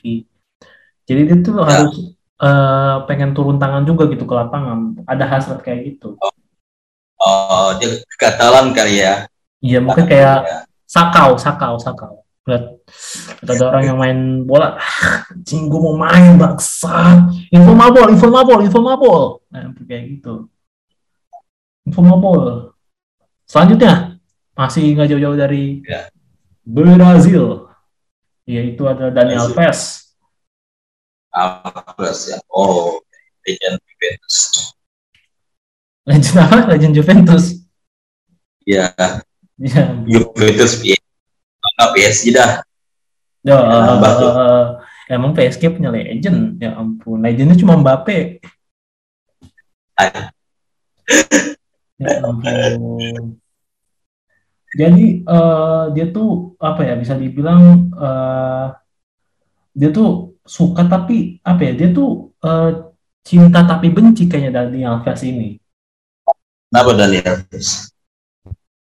jadi 1.06 1.20
dia 1.22 1.36
tuh 1.38 1.54
Ya. 1.62 1.86
harus 1.86 2.17
eh, 2.42 2.96
pengen 3.06 3.34
turun 3.34 3.58
tangan 3.58 3.82
juga 3.82 4.06
gitu 4.10 4.24
ke 4.24 4.34
lapangan. 4.34 5.02
Ada 5.06 5.24
hasrat 5.26 5.60
kayak 5.62 5.94
gitu. 5.94 6.14
Oh, 7.18 7.74
dia 7.82 7.98
kegatalan 8.14 8.70
kali 8.70 9.02
ya. 9.02 9.26
iya 9.58 9.82
mungkin 9.82 10.06
kayak 10.06 10.70
sakau 10.86 11.34
sakau 11.34 11.74
sakau. 11.82 12.22
Lihat 12.46 12.64
ada 13.44 13.64
orang 13.68 13.84
yang 13.84 13.98
main 13.98 14.18
bola. 14.46 14.78
Cing 15.42 15.66
gue 15.66 15.80
mau 15.82 15.98
main 15.98 16.38
baksa. 16.38 17.26
Info 17.50 17.74
mabol 17.74 18.08
info 18.14 18.30
mabol 18.30 18.62
info 18.62 18.80
mabol 18.80 19.22
nah, 19.50 19.68
kayak 19.84 20.16
gitu. 20.16 20.46
Info 21.84 22.00
mabol 22.00 22.72
selanjutnya 23.44 24.20
masih 24.54 24.94
nggak 24.94 25.08
jauh-jauh 25.10 25.36
dari 25.36 25.82
Ya. 25.84 26.06
Brazil. 26.64 27.68
Yaitu 28.48 28.86
ada 28.88 29.12
Daniel 29.12 29.52
Brazil. 29.52 30.07
Alves 31.38 32.34
ya. 32.34 32.38
Oh, 32.50 32.98
legend 33.46 33.78
Juventus. 33.86 34.36
legend 36.08 36.36
apa 36.40 36.58
legend 36.72 36.94
Juventus 36.96 37.44
Ya, 38.68 38.92
Juventus 40.04 40.84
PSG. 40.84 41.00
Enggak 41.56 41.88
PSG 41.96 42.24
dah. 42.36 42.52
Ya, 43.40 43.56
eh, 43.56 44.64
emang 45.08 45.32
PSG 45.32 45.72
punya 45.72 45.88
legend 45.88 46.60
ya 46.60 46.76
ampun 46.76 47.24
legendnya 47.24 47.56
cuma 47.56 47.80
Mbappe 47.80 48.44
Ya 51.98 52.12
ampun. 52.22 53.40
Jadi 54.76 55.24
eh, 55.24 55.82
dia 55.96 56.06
tuh 56.12 56.54
apa 56.60 56.80
ya 56.84 56.94
bisa 57.00 57.16
dibilang 57.16 57.88
eh, 57.96 58.66
dia 59.72 59.88
tuh 59.88 60.37
suka 60.48 60.88
tapi 60.88 61.36
apa 61.44 61.60
ya 61.60 61.72
dia 61.76 61.88
tuh 61.92 62.32
eh, 62.40 62.72
cinta 63.20 63.68
tapi 63.68 63.92
benci 63.92 64.24
kayaknya 64.24 64.64
Dani 64.64 64.80
Alves 64.88 65.20
ini. 65.28 65.60
Kenapa 66.72 66.96
Daniel 66.96 67.36
Alves? 67.36 67.92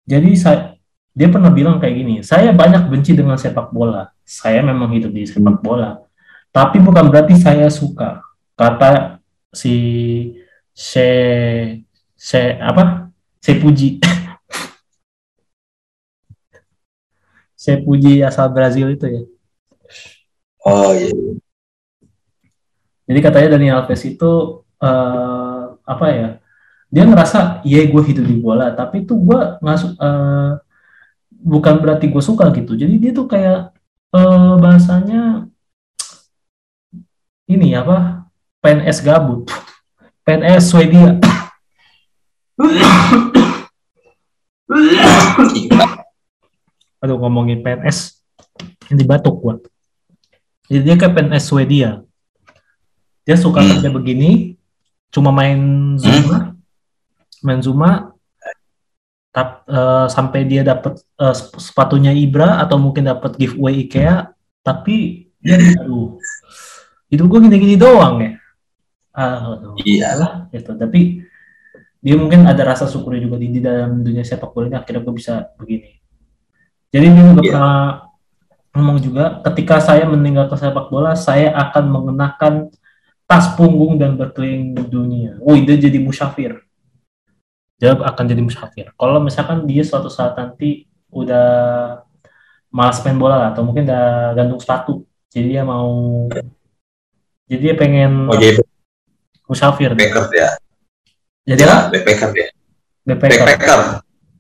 Jadi 0.06 0.38
saya 0.38 0.78
dia 1.18 1.26
pernah 1.26 1.50
bilang 1.50 1.82
kayak 1.82 1.94
gini, 1.98 2.22
saya 2.22 2.54
banyak 2.54 2.86
benci 2.86 3.18
dengan 3.18 3.34
sepak 3.34 3.74
bola. 3.74 4.14
Saya 4.22 4.62
memang 4.62 4.94
hidup 4.94 5.10
di 5.10 5.26
sepak 5.26 5.58
bola. 5.58 5.98
Tapi 6.54 6.78
bukan 6.78 7.10
berarti 7.10 7.34
saya 7.34 7.66
suka. 7.66 8.22
Kata 8.54 9.18
si 9.50 9.74
Se 10.70 11.10
Se 12.14 12.54
apa? 12.62 13.10
Sepuji. 13.42 13.98
Sepuji 17.58 18.22
asal 18.22 18.54
Brazil 18.54 18.94
itu 18.94 19.10
ya. 19.10 19.22
Oh 20.62 20.94
iya. 20.94 21.10
Jadi 23.08 23.18
katanya 23.24 23.48
Dani 23.56 23.68
Alves 23.72 24.02
itu 24.04 24.32
eh, 24.84 25.62
apa 25.82 26.06
ya? 26.12 26.28
Dia 26.88 27.04
ngerasa 27.04 27.60
iya 27.68 27.84
gue 27.88 28.02
hidup 28.04 28.24
di 28.24 28.36
bola, 28.40 28.72
tapi 28.72 29.04
tuh 29.04 29.16
gue 29.20 29.38
nggak 29.60 29.76
su- 29.80 29.96
eh, 29.96 30.52
bukan 31.32 31.74
berarti 31.80 32.08
gue 32.12 32.22
suka 32.24 32.48
gitu. 32.52 32.76
Jadi 32.76 32.94
dia 33.00 33.12
tuh 33.16 33.26
kayak 33.28 33.72
eh, 34.12 34.54
bahasanya 34.60 35.48
ini 37.48 37.72
apa? 37.72 38.28
PNS 38.60 38.98
gabut, 39.06 39.48
PNS 40.26 40.68
Swedia. 40.68 41.16
Aduh 46.98 47.16
ngomongin 47.22 47.62
PNS 47.62 48.20
ini 48.90 49.02
batuk 49.06 49.38
gua. 49.38 49.54
Jadi 50.68 50.80
dia 50.84 50.94
kayak 50.98 51.14
PNS 51.14 51.44
Swedia. 51.48 51.90
Dia 53.28 53.36
suka 53.36 53.60
Hmm. 53.60 53.76
kerja 53.76 53.92
begini, 53.92 54.56
cuma 55.12 55.28
main 55.28 55.60
Zuma, 56.00 56.56
main 57.44 57.60
Zuma, 57.60 58.16
tap, 59.28 59.68
eh, 59.68 60.06
sampai 60.08 60.48
dia 60.48 60.64
dapat 60.64 60.96
eh, 60.96 61.34
sep- 61.36 61.60
sepatunya 61.60 62.08
Ibra 62.16 62.56
atau 62.64 62.80
mungkin 62.80 63.04
dapat 63.04 63.36
giveaway 63.36 63.84
IKEA, 63.84 64.32
tapi 64.64 65.28
dia 65.44 65.60
aduh, 65.60 66.16
hidup 67.12 67.26
gua 67.28 67.44
gini-gini 67.44 67.76
doang 67.76 68.16
ya. 68.24 68.30
Ah, 69.12 69.60
aduh, 69.60 69.76
Iya. 69.84 70.08
lah 70.16 70.32
gitu. 70.48 70.72
Tapi 70.72 71.20
dia 71.98 72.14
mungkin 72.16 72.46
ada 72.46 72.62
rasa 72.64 72.86
syukurnya 72.88 73.28
juga 73.28 73.36
di, 73.36 73.50
di 73.50 73.60
dalam 73.60 74.00
dunia 74.00 74.22
sepak 74.22 74.54
bola 74.54 74.70
ini 74.70 74.78
akhirnya 74.78 75.02
gue 75.02 75.14
bisa 75.18 75.50
begini. 75.58 75.98
Jadi 76.88 77.06
dia 77.10 77.24
juga 77.26 77.42
Iya. 77.42 77.50
pernah 77.52 77.82
ngomong 78.72 78.98
juga, 79.02 79.24
ketika 79.50 79.82
saya 79.82 80.06
meninggalkan 80.06 80.54
sepak 80.54 80.86
bola, 80.88 81.18
saya 81.18 81.50
akan 81.50 81.84
mengenakan 81.90 82.70
tas 83.28 83.52
punggung 83.52 84.00
dan 84.00 84.16
berkeliling 84.16 84.72
dunia. 84.88 85.36
Wih, 85.44 85.68
dia 85.68 85.76
jadi 85.76 86.00
musyafir. 86.00 86.64
Dia 87.76 87.92
akan 87.92 88.24
jadi 88.24 88.40
musyafir. 88.40 88.88
Kalau 88.96 89.20
misalkan 89.20 89.68
dia 89.68 89.84
suatu 89.84 90.08
saat 90.08 90.32
nanti 90.34 90.88
udah 91.12 91.46
malas 92.72 93.04
main 93.04 93.20
bola 93.20 93.36
lah, 93.36 93.48
atau 93.52 93.62
mungkin 93.64 93.84
udah 93.84 94.32
gantung 94.32 94.60
sepatu, 94.60 95.04
jadi 95.32 95.60
dia 95.60 95.62
mau, 95.64 96.24
jadi 97.48 97.60
dia 97.72 97.74
pengen 97.76 98.28
Oh 98.28 98.36
jadi 98.36 98.60
musyafir. 99.48 99.92
backpacker 99.96 100.24
dia. 100.32 100.48
Jadi 101.48 101.64
Ya, 101.64 101.88
backpacker 101.88 102.28
dia. 102.36 102.48
Backpacker. 103.08 103.40
Backpacker. 103.40 103.80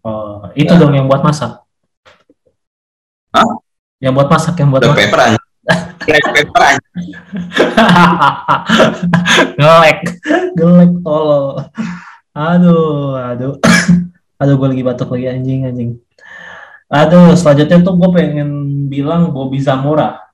Oh, 0.04 0.44
itu 0.52 0.68
Ya. 0.68 0.80
dong 0.80 0.92
yang 0.92 1.08
buat 1.08 1.24
masak. 1.24 1.64
Hah? 3.32 3.48
Yang 4.00 4.12
buat 4.12 4.28
masak, 4.28 4.54
yang 4.60 4.68
buat 4.72 4.84
Black 4.84 5.08
masak. 5.08 5.40
Black 6.06 6.24
pepper 6.34 6.62
aja. 6.62 6.82
Ngelek, 9.58 9.98
gelek 10.54 10.92
tolol. 11.02 11.66
Aduh, 12.34 13.18
aduh. 13.18 13.54
aduh, 14.40 14.54
gue 14.54 14.68
lagi 14.70 14.84
batuk 14.86 15.10
lagi 15.14 15.26
anjing, 15.34 15.66
anjing. 15.66 15.90
Aduh, 16.88 17.34
selanjutnya 17.34 17.82
tuh 17.82 17.94
gue 17.98 18.10
pengen 18.14 18.50
bilang 18.88 19.34
Bobby 19.34 19.58
Zamora. 19.60 20.28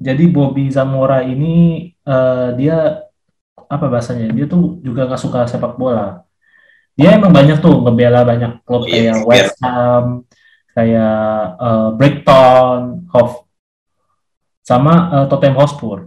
Jadi 0.00 0.24
Bobby 0.32 0.72
Zamora 0.72 1.20
ini 1.20 1.86
eh, 1.92 2.48
dia 2.56 3.04
apa 3.68 3.86
bahasanya? 3.86 4.32
Dia 4.32 4.48
tuh 4.48 4.80
juga 4.80 5.04
nggak 5.06 5.20
suka 5.20 5.44
sepak 5.44 5.76
bola. 5.76 6.24
Dia 6.96 7.16
emang 7.20 7.30
banyak 7.30 7.60
tuh 7.60 7.84
ngebela 7.84 8.24
banyak 8.24 8.64
klub 8.64 8.84
Oh, 8.84 8.88
iya, 8.88 9.12
kayak 9.12 9.16
iya. 9.20 9.28
West 9.28 9.56
Ham, 9.62 10.06
kayak 10.72 11.16
eh, 11.60 11.88
Brighton, 12.00 12.80
Hove, 13.12 13.49
sama 14.64 14.92
eh, 15.14 15.26
Tottenham 15.28 15.58
Hotspur. 15.60 15.98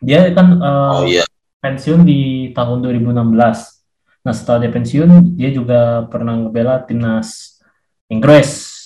Dia 0.00 0.30
kan 0.32 0.48
eh, 0.56 0.92
Oh 0.96 1.04
iya. 1.06 1.24
pensiun 1.60 2.04
di 2.04 2.50
tahun 2.56 2.80
2016. 2.84 3.80
Nah, 4.20 4.34
setelah 4.36 4.68
dia 4.68 4.72
pensiun, 4.72 5.36
dia 5.36 5.48
juga 5.48 6.04
pernah 6.12 6.36
ngebela 6.36 6.84
timnas 6.84 7.60
Inggris. 8.12 8.76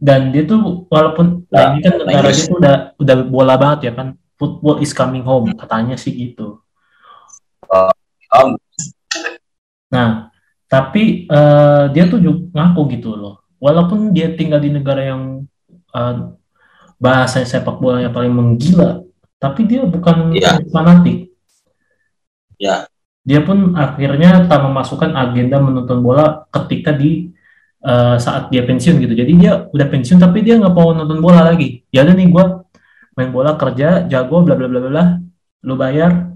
Dan 0.00 0.32
dia 0.32 0.44
tuh 0.44 0.88
walaupun 0.88 1.48
Nah, 1.48 1.76
ini 1.76 1.80
kan 1.84 1.94
negara 2.00 2.28
dia 2.32 2.44
tuh 2.44 2.56
udah 2.60 2.76
udah 3.00 3.16
bola 3.28 3.54
banget 3.56 3.90
ya 3.90 3.92
kan. 3.96 4.08
Football 4.34 4.82
is 4.82 4.90
coming 4.90 5.22
home, 5.22 5.54
katanya 5.54 5.94
sih 5.94 6.10
gitu. 6.10 6.58
Om, 8.34 8.58
Nah, 9.94 10.34
tapi 10.66 11.30
eh, 11.30 11.84
dia 11.94 12.04
tuh 12.10 12.18
juga 12.18 12.50
ngaku 12.50 12.98
gitu 12.98 13.14
loh. 13.14 13.46
Walaupun 13.62 14.10
dia 14.10 14.34
tinggal 14.34 14.58
di 14.58 14.74
negara 14.74 15.06
yang 15.06 15.46
eh, 15.94 16.14
bahasa 17.00 17.42
sepak 17.44 17.78
bola 17.78 18.00
yang 18.00 18.14
paling 18.14 18.32
menggila, 18.32 19.02
tapi 19.36 19.66
dia 19.68 19.84
bukan 19.84 20.32
Iya. 20.32 20.60
fanatik. 20.72 21.30
Ya. 22.56 22.86
Dia 23.24 23.40
pun 23.40 23.72
akhirnya 23.72 24.44
tak 24.44 24.60
memasukkan 24.68 25.16
agenda 25.16 25.56
menonton 25.56 26.04
bola 26.04 26.44
ketika 26.52 26.92
di 26.92 27.32
eh, 27.84 28.16
saat 28.16 28.48
dia 28.48 28.64
pensiun 28.64 28.96
gitu. 29.00 29.12
Jadi 29.12 29.32
dia 29.36 29.68
udah 29.68 29.86
pensiun 29.88 30.16
tapi 30.16 30.40
dia 30.40 30.56
nggak 30.56 30.72
mau 30.72 30.92
nonton 30.96 31.20
bola 31.20 31.44
lagi. 31.44 31.84
Ya 31.92 32.04
udah 32.04 32.14
nih 32.16 32.28
gue 32.32 32.44
main 33.16 33.30
bola 33.30 33.54
kerja 33.60 34.08
jago 34.08 34.40
bla 34.44 34.56
bla 34.56 34.68
bla 34.68 34.80
bla 34.80 34.90
bla. 34.92 35.04
Lu 35.64 35.76
bayar 35.76 36.32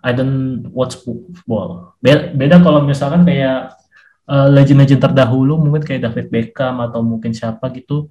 I 0.00 0.10
don't 0.16 0.68
watch 0.72 0.96
football. 1.00 1.96
Be- 2.00 2.32
Beda 2.32 2.60
kalau 2.64 2.84
misalkan 2.84 3.24
kayak 3.28 3.76
eh, 4.28 4.48
legend-legend 4.52 5.00
terdahulu 5.00 5.60
mungkin 5.60 5.80
kayak 5.84 6.08
David 6.08 6.26
Beckham 6.32 6.80
atau 6.84 7.00
mungkin 7.04 7.32
siapa 7.32 7.68
gitu 7.72 8.08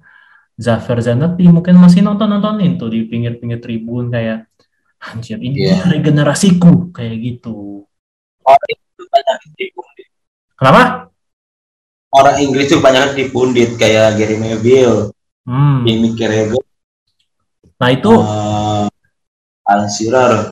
Zafer 0.58 0.98
Zanetti 0.98 1.46
mungkin 1.46 1.78
masih 1.78 2.02
nonton-nontonin 2.02 2.76
tuh 2.76 2.90
di 2.90 3.06
pinggir-pinggir 3.06 3.62
tribun 3.62 4.10
kayak 4.10 4.50
anjir 4.98 5.38
ini 5.38 5.70
Iya. 5.70 5.86
regenerasiku 5.86 6.90
kayak 6.90 7.16
gitu. 7.22 7.86
orang 8.42 8.68
itu 8.72 9.02
banyak. 9.06 9.36
Kenapa? 10.56 10.82
Orang 12.08 12.36
Inggris 12.40 12.66
tuh 12.66 12.80
banyak 12.80 13.12
dipundit 13.14 13.76
kayak 13.76 14.16
Gary 14.16 14.40
Neville, 14.40 15.12
Hmm. 15.44 15.84
Jamie 15.84 16.12
Carragher, 16.12 16.60
Nah 17.78 17.88
itu, 17.88 18.10
eh, 18.10 18.86
Alan 19.64 19.88
Shearer. 19.88 20.50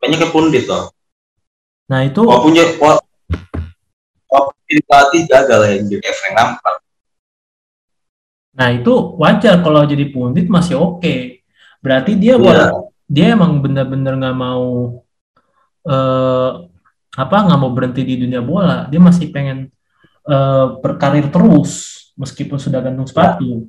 Banyak 0.00 0.18
yang 0.20 0.32
pundit 0.32 0.64
loh. 0.66 0.90
nah 1.84 2.00
itu, 2.02 2.24
Walaupun 2.24 2.52
dia, 2.52 2.64
wa- 2.76 3.00
walaupun 4.26 4.56
pelatih 4.88 5.22
gagal 5.28 5.60
ya 5.94 6.12
Frank 6.16 6.34
Lampard. 6.34 6.83
Nah 8.54 8.68
itu 8.70 8.92
wajar 9.18 9.60
kalau 9.62 9.82
jadi 9.82 10.06
pundit 10.14 10.46
masih 10.46 10.78
oke. 10.78 11.42
Berarti 11.82 12.14
dia 12.16 12.38
Iya. 12.38 12.70
dia 13.04 13.26
emang 13.36 13.60
bener-bener 13.60 14.16
nggak 14.16 14.36
mau 14.36 15.02
eh 15.84 16.50
apa 17.14 17.36
nggak 17.46 17.60
mau 17.60 17.70
berhenti 17.74 18.02
di 18.06 18.14
dunia 18.24 18.40
bola. 18.40 18.86
Dia 18.90 19.00
masih 19.02 19.30
pengen 19.34 19.68
eh, 20.24 20.66
berkarir 20.80 21.28
terus 21.28 21.70
meskipun 22.16 22.56
sudah 22.62 22.80
gantung 22.80 23.06
sepatu. 23.10 23.68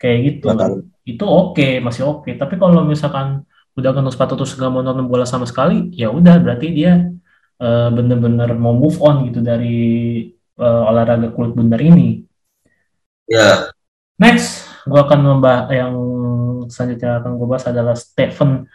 Kayak 0.00 0.18
gitu. 0.26 0.46
Benar. 0.52 0.70
Itu 1.06 1.24
oke, 1.24 1.80
masih 1.80 2.02
oke. 2.08 2.30
Tapi 2.36 2.54
kalau 2.60 2.84
misalkan 2.84 3.46
udah 3.78 3.90
gantung 3.94 4.12
sepatu 4.12 4.34
terus 4.36 4.52
nggak 4.58 4.70
mau 4.72 4.82
nonton 4.82 5.06
bola 5.06 5.24
sama 5.24 5.46
sekali, 5.48 5.88
ya 5.94 6.10
udah 6.12 6.36
berarti 6.42 6.66
dia 6.74 7.08
eh, 7.60 7.88
bener-bener 7.94 8.50
mau 8.58 8.74
move 8.76 8.98
on 9.00 9.30
gitu 9.30 9.40
dari 9.40 9.78
eh, 10.60 10.82
olahraga 10.90 11.30
kulit 11.32 11.52
bundar 11.56 11.80
ini. 11.80 12.26
Ya, 13.30 13.70
Next, 14.20 14.68
gue 14.84 15.00
akan 15.00 15.20
membahas 15.24 15.72
yang 15.72 15.92
selanjutnya 16.68 17.24
akan 17.24 17.30
gue 17.40 17.46
bahas 17.48 17.64
adalah 17.64 17.96
Stephen 17.96 18.68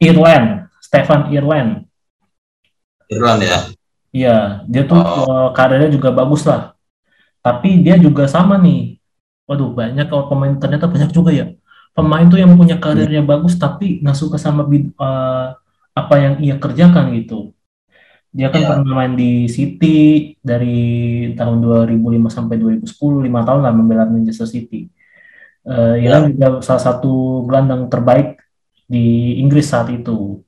Irland. 0.00 0.72
Stephen 0.80 1.28
Irland. 1.28 1.84
Irland 3.12 3.40
ya. 3.44 3.58
Iya, 4.10 4.36
dia 4.66 4.82
tuh 4.88 4.96
Oh. 4.98 5.28
eh, 5.28 5.48
karirnya 5.52 5.92
juga 5.92 6.10
bagus 6.10 6.42
lah. 6.48 6.72
Tapi 7.44 7.84
dia 7.84 8.00
juga 8.00 8.24
sama 8.26 8.56
nih. 8.56 8.96
Waduh, 9.44 9.70
banyak 9.76 10.06
kalau 10.08 10.32
pemain 10.32 10.56
ternyata 10.56 10.88
banyak 10.88 11.12
juga 11.12 11.30
ya. 11.30 11.52
Pemain 11.92 12.24
tuh 12.26 12.40
yang 12.40 12.54
punya 12.56 12.80
karirnya 12.80 13.20
bagus 13.20 13.58
tapi 13.60 14.00
nggak 14.00 14.16
suka 14.16 14.40
sama 14.40 14.64
bid- 14.64 14.94
eh, 14.96 15.46
apa 15.92 16.14
yang 16.16 16.34
ia 16.40 16.56
kerjakan 16.56 17.12
gitu. 17.20 17.52
Dia 18.30 18.46
kan 18.46 18.62
Iya. 18.62 18.68
pernah 18.70 18.94
main 18.94 19.14
di 19.14 19.50
City 19.50 19.98
dari 20.38 20.78
tahun 21.34 21.58
2005 21.58 22.30
sampai 22.30 22.56
2010, 22.56 23.18
lima 23.18 23.42
tahun 23.42 23.60
lah 23.60 23.74
membela 23.74 24.06
Manchester 24.06 24.46
City. 24.46 24.86
Eh, 25.62 25.94
ia 26.00 26.14
Iya. 26.14 26.30
juga 26.30 26.46
salah 26.62 26.78
satu 26.80 27.42
gelandang 27.44 27.90
terbaik 27.90 28.38
di 28.86 29.34
Inggris 29.36 29.66
saat 29.66 29.90
itu. 29.90 30.40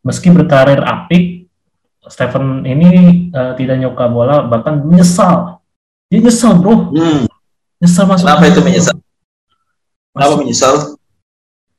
Meski 0.00 0.32
berkarir 0.32 0.80
apik, 0.80 1.46
Stephen 2.02 2.64
ini 2.64 2.90
eh, 3.28 3.52
tidak 3.54 3.76
nyuka 3.78 4.08
bola, 4.08 4.42
bahkan 4.42 4.80
menyesal. 4.80 5.60
Dia 6.08 6.18
nyesal 6.18 6.58
bro, 6.58 6.90
Hmm, 6.90 7.28
nyesal 7.78 8.04
masuk 8.04 8.24
Kenapa 8.26 8.44
itu 8.48 8.60
menyesal? 8.60 8.96
kenapa 10.10 10.34
menyesal? 10.36 10.74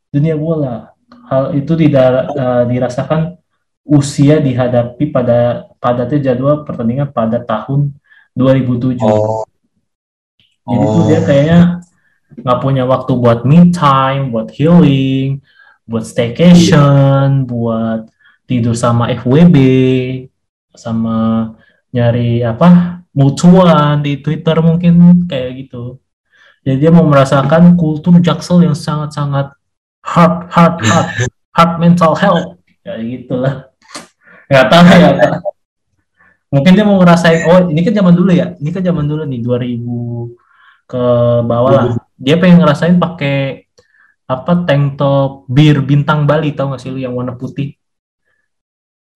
dunia 0.09 0.37
bola. 0.37 0.93
Hal 1.25 1.57
itu 1.57 1.73
tidak 1.73 2.29
eh, 2.31 2.63
dirasakan 2.69 3.41
usia 3.83 4.39
dihadapi 4.39 5.11
pada 5.11 5.67
padatnya 5.77 6.31
jadwal 6.31 6.63
pertandingan 6.63 7.11
pada 7.11 7.43
tahun 7.43 7.91
2007. 8.33 9.03
Oh, 9.03 9.43
Jadi 10.63 10.85
tuh 10.87 11.01
Oh. 11.03 11.07
dia 11.11 11.19
kayaknya 11.27 11.59
nggak 12.39 12.59
punya 12.63 12.83
waktu 12.87 13.11
buat 13.19 13.43
me 13.43 13.69
time, 13.75 14.31
buat 14.31 14.49
healing, 14.55 15.43
buat 15.83 16.07
staycation, 16.07 17.43
buat 17.43 18.07
tidur 18.47 18.73
sama 18.73 19.11
FWB, 19.11 19.57
sama 20.73 21.51
nyari 21.93 22.41
apa 22.41 23.03
mutuan 23.13 24.01
di 24.01 24.17
Twitter 24.23 24.57
mungkin 24.63 25.27
kayak 25.29 25.67
gitu. 25.67 25.99
Jadi 26.63 26.77
dia 26.79 26.91
mau 26.95 27.05
merasakan 27.05 27.75
kultur 27.75 28.17
jaksel 28.23 28.63
yang 28.63 28.73
sangat-sangat 28.73 29.51
hard, 30.01 30.47
hard, 30.49 30.75
hard, 30.81 31.07
hard 31.59 31.73
mental 31.77 32.15
health, 32.15 32.57
kayak 32.81 33.03
gitulah. 33.03 33.67
Nggak 34.49 34.67
tahu 34.71 34.85
ya. 34.91 35.09
Pak. 35.15 35.31
Mungkin 36.53 36.71
dia 36.77 36.85
mau 36.85 37.01
ngerasain, 37.01 37.49
oh 37.49 37.59
ini 37.73 37.81
kan 37.81 37.93
zaman 37.97 38.13
dulu 38.13 38.29
ya, 38.29 38.53
ini 38.61 38.69
kan 38.69 38.85
zaman 38.85 39.05
dulu 39.09 39.25
nih 39.25 39.41
2000 39.41 40.29
ke 40.85 41.03
bawah 41.49 41.71
lah. 41.73 41.85
Dia 42.13 42.37
pengen 42.37 42.61
ngerasain 42.61 43.01
pakai 43.01 43.65
apa 44.29 44.53
tank 44.63 45.01
top 45.01 45.49
bir 45.49 45.81
bintang 45.83 46.29
Bali 46.29 46.53
tahu 46.53 46.73
nggak 46.73 46.81
sih 46.81 46.93
lu 46.93 47.01
yang 47.01 47.17
warna 47.17 47.33
putih? 47.33 47.73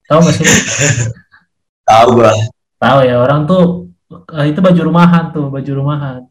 Tahu 0.10 0.20
nggak 0.20 0.36
sih? 0.36 0.44
lu? 0.44 0.56
tahu 1.90 2.08
gua. 2.18 2.34
Tahu 2.82 2.98
ya 3.06 3.16
orang 3.22 3.46
tuh 3.46 3.94
eh, 4.34 4.46
itu 4.50 4.60
baju 4.60 4.82
rumahan 4.90 5.24
tuh 5.30 5.46
baju 5.54 5.72
rumahan. 5.78 6.22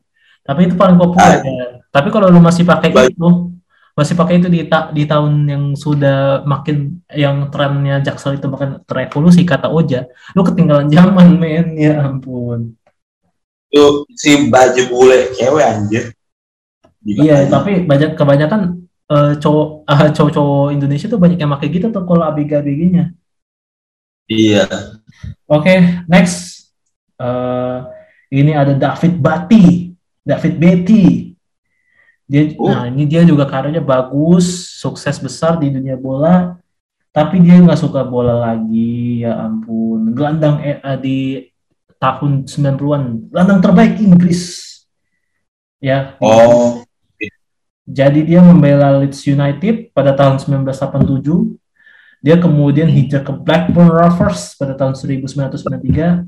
Tapi 0.46 0.70
itu 0.70 0.74
paling 0.78 0.98
populer 0.98 1.42
ya. 1.42 1.66
Tapi 1.90 2.08
kalau 2.10 2.30
lu 2.30 2.38
masih 2.38 2.62
pakai 2.66 2.90
Baju- 2.90 3.10
itu 3.10 3.28
masih 3.96 4.12
pakai 4.12 4.36
itu 4.36 4.52
di 4.52 4.68
ta- 4.68 4.92
di 4.92 5.08
tahun 5.08 5.48
yang 5.48 5.64
sudah 5.72 6.44
makin 6.44 7.00
yang 7.08 7.48
trennya 7.48 8.04
Jaksel 8.04 8.36
itu 8.36 8.44
makin 8.44 8.84
terevolusi 8.84 9.40
kata 9.48 9.72
Oja, 9.72 10.04
lu 10.36 10.44
ketinggalan 10.44 10.92
zaman 10.92 11.40
men 11.40 11.72
ya 11.80 12.04
ampun. 12.04 12.76
Itu 13.72 14.04
si 14.12 14.52
baju 14.52 14.82
bule 14.92 15.32
cewek 15.32 15.64
anjir. 15.64 16.04
Iya, 17.06 17.48
tapi 17.48 17.88
banyak 17.88 18.20
kebanyakan 18.20 18.84
eh, 19.08 19.32
cowok 19.40 19.88
ah, 19.88 20.10
cowok-cowok 20.16 20.76
Indonesia 20.76 21.08
tuh 21.08 21.16
banyak 21.16 21.40
yang 21.40 21.50
pakai 21.56 21.68
gitu 21.72 21.88
tuh 21.88 22.04
kalau 22.04 22.28
ABG-ABG-nya. 22.28 23.16
Iya. 24.28 24.68
Oke, 25.48 26.04
next. 26.04 26.68
Eh, 27.16 27.78
ini 28.36 28.52
ada 28.52 28.76
David 28.76 29.24
Bati, 29.24 29.96
David 30.20 30.54
Betty. 30.60 31.25
Dia, 32.26 32.50
Oh. 32.58 32.66
nah 32.74 32.90
ini 32.90 33.06
dia 33.06 33.22
juga 33.22 33.46
karirnya 33.46 33.78
bagus, 33.78 34.74
sukses 34.82 35.14
besar 35.22 35.62
di 35.62 35.70
dunia 35.70 35.94
bola, 35.94 36.58
tapi 37.14 37.38
dia 37.38 37.54
nggak 37.62 37.78
suka 37.78 38.02
bola 38.02 38.50
lagi, 38.50 39.22
ya 39.22 39.46
ampun. 39.46 40.10
Gelandang 40.10 40.58
eh, 40.60 40.82
eh, 40.82 40.98
di 40.98 41.18
tahun 42.02 42.44
90-an, 42.44 43.30
gelandang 43.30 43.60
terbaik 43.62 43.94
Inggris. 44.02 44.66
Ya, 45.78 46.18
Oh, 46.18 46.82
Jadi 47.86 48.26
dia 48.26 48.42
membela 48.42 48.98
Leeds 48.98 49.22
United 49.30 49.94
pada 49.94 50.10
tahun 50.10 50.42
1987. 50.42 51.54
Dia 52.18 52.34
kemudian 52.34 52.90
hijrah 52.90 53.22
ke 53.22 53.30
Blackburn 53.30 53.86
Rovers 53.86 54.58
pada 54.58 54.74
tahun 54.74 54.98
1993. 54.98 56.26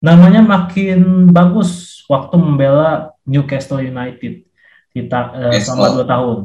Namanya 0.00 0.40
makin 0.40 1.28
bagus 1.28 2.00
waktu 2.08 2.32
membela 2.40 3.12
Newcastle 3.28 3.84
United 3.84 4.48
di 4.90 5.06
ta- 5.06 5.32
selama 5.58 5.86
dua 6.00 6.06
tahun. 6.06 6.38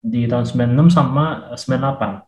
Di 0.00 0.24
tahun 0.24 0.44
96 0.48 0.96
sama 0.96 1.52
eh, 1.52 1.58
98. 1.60 2.24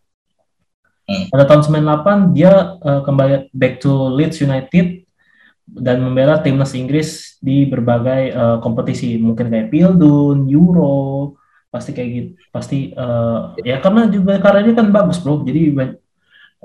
Hmm. 1.02 1.24
Pada 1.34 1.44
tahun 1.48 1.62
98 1.66 2.36
dia 2.36 2.52
eh, 2.78 3.00
kembali 3.02 3.50
back 3.50 3.74
to 3.82 4.12
Leeds 4.12 4.38
United 4.44 5.02
dan 5.72 6.04
membela 6.04 6.36
timnas 6.38 6.76
Inggris 6.76 7.40
di 7.40 7.64
berbagai 7.64 8.22
eh, 8.32 8.56
kompetisi. 8.60 9.16
Mungkin 9.16 9.48
kayak 9.48 9.72
Pildun, 9.72 10.46
Euro, 10.52 11.34
pasti 11.72 11.96
kayak 11.96 12.10
gitu 12.12 12.30
pasti 12.52 12.92
eh, 12.92 13.38
ya 13.64 13.80
karena 13.80 14.04
juga 14.12 14.36
karirnya 14.36 14.76
kan 14.76 14.92
bagus 14.92 15.16
bro. 15.18 15.40
Jadi 15.40 15.72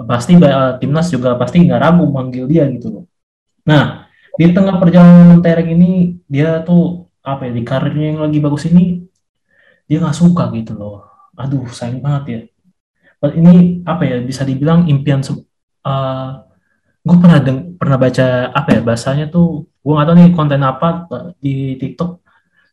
pasti 0.05 0.35
ba- 0.37 0.75
timnas 0.77 1.07
juga 1.09 1.39
pasti 1.39 1.63
nggak 1.63 1.79
ragu 1.79 2.05
manggil 2.11 2.45
dia 2.45 2.67
gitu 2.69 2.91
loh. 2.91 3.05
Nah 3.63 4.05
di 4.37 4.53
tengah 4.53 4.77
perjalanan 4.77 5.39
mentereng 5.39 5.73
ini 5.73 6.19
dia 6.29 6.61
tuh 6.61 7.06
apa 7.27 7.41
ya 7.47 7.51
di 7.51 7.63
karirnya 7.67 8.05
yang 8.15 8.19
lagi 8.23 8.39
bagus 8.39 8.63
ini 8.71 9.03
dia 9.87 9.99
nggak 9.99 10.15
suka 10.15 10.47
gitu 10.55 10.71
loh. 10.79 11.03
Aduh 11.35 11.67
sayang 11.67 11.99
banget 11.99 12.23
ya. 12.31 12.39
Ini 13.35 13.83
apa 13.83 14.03
ya 14.07 14.17
bisa 14.23 14.47
dibilang 14.47 14.87
impian 14.87 15.19
gue 17.07 17.17
pernah 17.23 17.39
deng 17.39 17.79
pernah 17.79 17.95
baca 17.95 18.51
apa 18.51 18.69
ya 18.75 18.81
bahasanya 18.83 19.25
tuh 19.31 19.63
gue 19.79 19.93
nggak 19.95 20.07
tahu 20.11 20.15
nih 20.19 20.29
konten 20.35 20.61
apa 20.63 20.87
eh, 21.07 21.25
di 21.39 21.53
TikTok. 21.79 22.19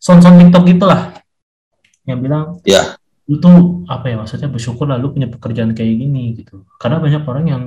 Son-son 0.02 0.36
TikTok 0.42 0.62
gitulah. 0.66 1.14
Yang 2.04 2.18
bilang 2.20 2.44
Ya. 2.66 2.98
lu 3.24 3.40
tuh 3.40 3.86
apa 3.88 4.12
ya 4.12 4.20
maksudnya 4.20 4.52
bersyukur 4.52 4.84
lah 4.84 5.00
lu 5.00 5.08
punya 5.14 5.30
pekerjaan 5.30 5.72
kayak 5.72 5.96
gini 5.96 6.34
gitu. 6.36 6.66
Karena 6.76 7.00
banyak 7.00 7.22
orang 7.24 7.44
yang 7.48 7.62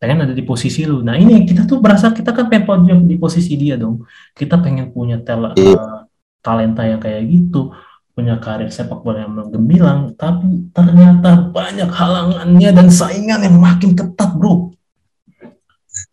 pengen 0.00 0.24
ada 0.26 0.34
di 0.34 0.42
posisi 0.42 0.82
lu. 0.88 1.04
Nah 1.04 1.14
ini 1.20 1.46
kita 1.46 1.62
tuh 1.68 1.78
berasa 1.78 2.10
kita 2.10 2.32
kan 2.34 2.48
pengen 2.50 3.06
di 3.06 3.16
posisi 3.20 3.54
dia 3.54 3.76
dong. 3.78 4.02
Kita 4.34 4.58
pengen 4.58 4.90
punya 4.90 5.20
tel- 5.22 5.54
Iya. 5.54 6.05
Talenta 6.46 6.86
yang 6.86 7.02
kayak 7.02 7.26
gitu 7.26 7.74
punya 8.14 8.38
karir 8.40 8.70
sepak 8.72 9.02
bola 9.04 9.26
yang 9.26 9.34
menggemilang 9.34 10.14
tapi 10.16 10.72
ternyata 10.72 11.52
banyak 11.52 11.90
halangannya 11.90 12.70
dan 12.72 12.88
saingan 12.88 13.44
yang 13.44 13.60
makin 13.60 13.92
ketat 13.92 14.30
bro. 14.38 14.72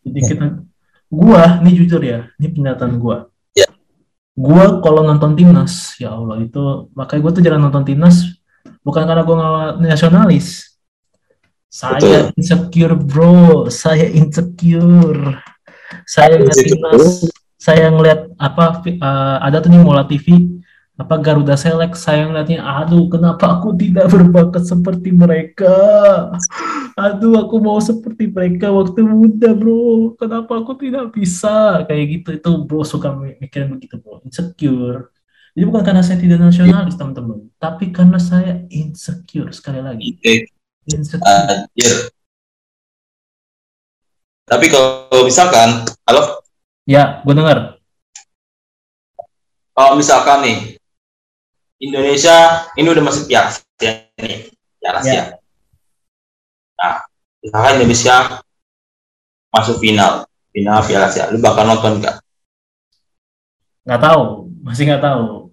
Jadi 0.04 0.20
kita 0.20 0.46
gua 1.08 1.62
ini 1.64 1.70
jujur 1.72 2.02
ya 2.02 2.28
ini 2.36 2.52
pernyataan 2.52 3.00
gua. 3.00 3.30
Ya. 3.56 3.70
gua 4.36 4.82
kalau 4.84 5.06
nonton 5.06 5.32
timnas 5.32 5.96
ya 5.96 6.12
Allah 6.12 6.44
itu 6.44 6.92
makanya 6.92 7.20
gua 7.24 7.32
tuh 7.32 7.42
jarang 7.46 7.62
nonton 7.64 7.86
timnas 7.86 8.36
bukan 8.84 9.08
karena 9.08 9.22
gua 9.24 9.36
nggak 9.40 9.88
nasionalis. 9.88 10.76
Saya 11.72 12.28
insecure 12.36 13.00
bro. 13.00 13.72
Saya 13.72 14.12
insecure. 14.12 15.40
Saya 16.04 16.36
Insecure. 16.36 16.68
timnas 16.68 17.32
saya 17.64 17.88
ngeliat 17.88 18.36
apa 18.36 18.84
eh, 18.84 19.36
ada 19.40 19.64
tuh 19.64 19.72
nih 19.72 19.80
Mola 19.80 20.04
TV 20.04 20.60
apa 20.94 21.18
Garuda 21.18 21.56
Select 21.56 21.96
saya 21.98 22.28
ngeliatnya 22.28 22.60
aduh 22.60 23.08
kenapa 23.08 23.56
aku 23.58 23.72
tidak 23.74 24.06
berbakat 24.14 24.68
seperti 24.68 25.10
mereka? 25.16 25.74
Aduh 26.94 27.40
aku 27.40 27.56
mau 27.58 27.80
seperti 27.80 28.28
mereka 28.30 28.68
waktu 28.70 29.02
muda 29.02 29.56
bro. 29.56 30.14
Kenapa 30.20 30.60
aku 30.60 30.76
tidak 30.78 31.10
bisa? 31.16 31.82
Kayak 31.88 32.04
gitu 32.20 32.28
itu 32.36 32.50
bro 32.68 32.84
suka 32.84 33.10
mikirin 33.16 33.74
begitu 33.74 33.96
bro. 33.98 34.20
Insecure. 34.22 35.10
Jadi 35.56 35.64
bukan 35.64 35.82
karena 35.82 36.02
saya 36.02 36.18
tidak 36.18 36.38
nasionalis 36.44 36.98
teman-teman 36.98 37.48
tapi 37.58 37.90
karena 37.90 38.20
saya 38.20 38.62
insecure 38.68 39.50
sekali 39.50 39.80
lagi. 39.80 40.20
Insecure. 40.86 41.26
Anjir. 41.26 42.12
Tapi 44.44 44.68
kalau 44.68 45.24
misalkan, 45.24 45.88
halo, 46.04 46.43
ya 46.84 47.20
gue 47.24 47.34
dengar 47.34 47.80
kalau 49.74 49.98
misalkan 49.98 50.38
nih 50.44 50.58
Indonesia 51.82 52.64
ini 52.78 52.86
udah 52.86 53.02
masuk 53.04 53.26
Piala 53.26 53.50
Asia 53.50 54.06
nih, 54.22 54.48
Piala 54.78 54.98
Asia. 55.02 55.12
Ya. 55.12 55.24
Nah, 56.78 56.94
misalkan 57.42 57.72
Indonesia 57.82 58.16
masuk 59.50 59.76
final, 59.82 60.24
final 60.54 60.78
Piala 60.86 61.10
Asia, 61.10 61.28
lu 61.34 61.42
bakal 61.42 61.66
nonton 61.66 61.98
nggak? 61.98 62.22
nggak 63.84 64.00
tahu 64.00 64.22
masih 64.64 64.82
nggak 64.88 65.02
tahu 65.04 65.52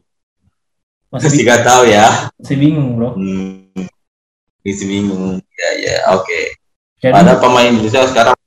masih, 1.12 1.28
Masih 1.28 1.44
nggak 1.44 1.64
tahu 1.68 1.84
ya. 1.90 2.08
masih 2.40 2.56
bingung 2.56 2.90
bro 2.96 3.10
Hmm, 3.18 3.68
masih 4.64 4.86
bingung. 4.88 5.36
Ya 5.58 5.70
ya, 5.84 5.96
oke. 6.16 6.40
jadi 7.04 7.12
Ada 7.12 7.42
pemain 7.44 7.68
Indonesia 7.76 8.08
sekarang 8.08 8.38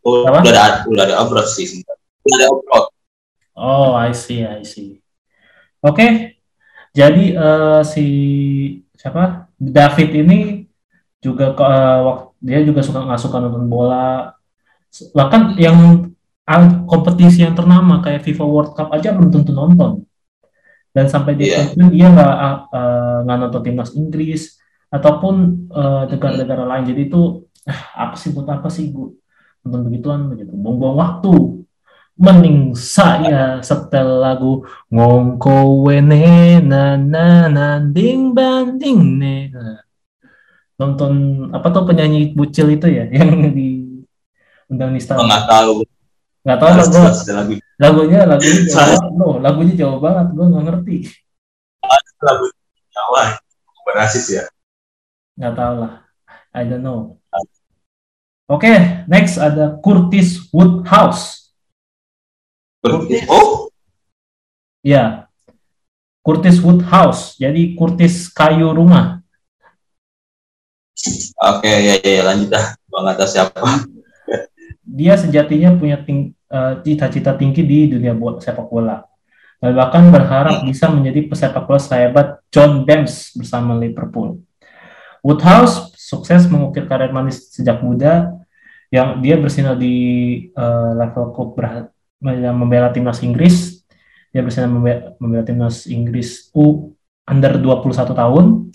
udah 0.00 0.40
ada 0.40 0.88
udah 0.88 1.02
ada 1.04 1.42
sih. 1.44 1.68
sebenarnya. 1.68 1.99
Ada. 2.34 2.46
Oh, 3.56 3.92
I 3.92 4.12
see, 4.14 4.42
I 4.46 4.62
see. 4.64 5.02
Oke, 5.82 6.36
jadi 6.92 7.24
eh, 7.36 7.82
si 7.84 8.06
siapa 8.96 9.48
David 9.56 10.10
ini 10.24 10.38
juga 11.20 11.52
wak- 12.00 12.36
dia 12.40 12.60
juga 12.64 12.80
suka 12.84 13.04
nggak 13.04 13.20
suka 13.20 13.36
nonton 13.40 13.66
bola. 13.68 14.32
Bahkan 14.90 15.56
yang 15.60 15.78
kompetisi 16.90 17.46
yang 17.46 17.54
ternama 17.54 18.02
kayak 18.02 18.26
FIFA 18.26 18.44
World 18.48 18.72
Cup 18.74 18.90
aja 18.90 19.14
belum 19.14 19.30
tentu 19.30 19.52
nonton. 19.54 20.04
Dan 20.90 21.06
sampai 21.06 21.38
dia 21.38 21.46
Iya. 21.46 21.56
pensiun, 21.70 21.88
dia 21.94 22.06
nggak 22.10 22.34
ah, 22.34 22.56
eh, 22.74 23.18
nggak 23.26 23.38
nonton 23.46 23.62
timnas 23.62 23.90
Inggris 23.94 24.42
ataupun 24.90 25.34
negara-negara 26.10 26.64
lain. 26.66 26.84
Jadi 26.90 27.00
itu 27.12 27.46
ah, 27.68 28.08
apa 28.10 28.14
sih 28.18 28.34
buat 28.34 28.48
apa 28.50 28.68
sih 28.72 28.90
gue 28.90 29.14
nonton 29.62 29.80
begituan 29.86 30.26
begitu, 30.32 30.50
buang-buang 30.56 30.96
waktu 30.96 31.32
mending 32.20 32.76
saya 32.76 33.64
setel 33.64 34.20
lagu 34.20 34.68
ngongko 34.92 35.88
wene 35.88 36.60
na 36.60 37.00
na 37.00 37.48
na 37.48 37.80
ding 37.80 38.36
banding 38.36 39.16
ne. 39.16 39.36
Nonton 40.76 41.12
apa 41.56 41.72
tuh 41.72 41.88
penyanyi 41.88 42.36
bucil 42.36 42.76
itu 42.76 42.92
ya 42.92 43.08
yang 43.16 43.56
di 43.56 44.04
undang 44.68 44.92
nista 44.92 45.16
Gua 45.16 45.24
nggak 45.24 45.44
tahu. 45.48 45.76
nggak 46.40 46.58
tahu 46.60 46.70
lah 46.76 46.86
Ada 46.88 47.32
lagu. 47.40 47.52
Lagunya 47.80 48.20
lagunya 48.28 48.62
jauh 48.76 49.00
bro 49.16 49.30
lagunya 49.40 49.74
jauh 49.80 49.96
banget 49.96 50.26
gue 50.36 50.46
nggak 50.52 50.64
ngerti. 50.68 50.96
Lagu 52.20 52.46
Jawa. 52.92 53.24
Bukan 53.80 53.94
rasis 53.96 54.26
ya. 54.28 54.44
nggak 55.40 55.56
tahu 55.56 55.74
lah. 55.88 56.04
I 56.52 56.68
don't 56.68 56.84
know. 56.84 57.16
Oke 58.44 58.68
next 59.08 59.40
ada 59.40 59.80
Curtis 59.80 60.52
Woodhouse 60.52 61.39
Oh, 63.28 63.68
ya 64.80 65.28
Curtis 66.24 66.60
Woodhouse 66.64 67.36
jadi 67.36 67.76
Curtis 67.76 68.32
kayu 68.32 68.72
rumah 68.72 69.20
oke 71.40 71.68
ya 71.68 71.96
ya 71.96 71.96
ya, 72.04 72.22
lanjut 72.24 72.48
dah. 72.52 72.66
Gua 72.88 73.00
nggak 73.06 73.16
tahu 73.20 73.28
siapa. 73.28 73.60
dia 75.00 75.14
sejatinya 75.16 75.76
punya 75.76 76.02
ting- 76.02 76.36
eh, 76.36 76.74
cita-cita 76.84 77.32
tinggi 77.38 77.62
di 77.64 77.78
dunia 77.88 78.12
bola, 78.12 78.42
sepak 78.42 78.68
bola. 78.68 79.04
Dan 79.60 79.76
bahkan 79.76 80.08
berharap 80.08 80.64
bisa 80.64 80.88
menjadi 80.88 81.28
pesepak 81.28 81.68
bola 81.68 81.80
sehebat 81.80 82.28
John 82.48 82.84
Beams 82.88 83.36
bersama 83.36 83.76
Liverpool. 83.76 84.40
Woodhouse 85.20 85.92
sukses 86.00 86.48
mengukir 86.48 86.88
karir 86.88 87.12
manis 87.12 87.52
sejak 87.52 87.84
muda 87.84 88.32
yang 88.88 89.20
dia 89.20 89.36
bersinar 89.36 89.76
di 89.76 89.96
eh, 90.48 90.90
level 90.96 91.32
klub 91.36 91.56
membela 92.20 92.92
timnas 92.92 93.24
Inggris. 93.24 93.82
Dia 94.30 94.44
membe- 94.68 95.16
membela 95.18 95.42
timnas 95.42 95.88
Inggris 95.88 96.52
U 96.54 96.94
under 97.26 97.58
21 97.58 98.14
tahun. 98.14 98.70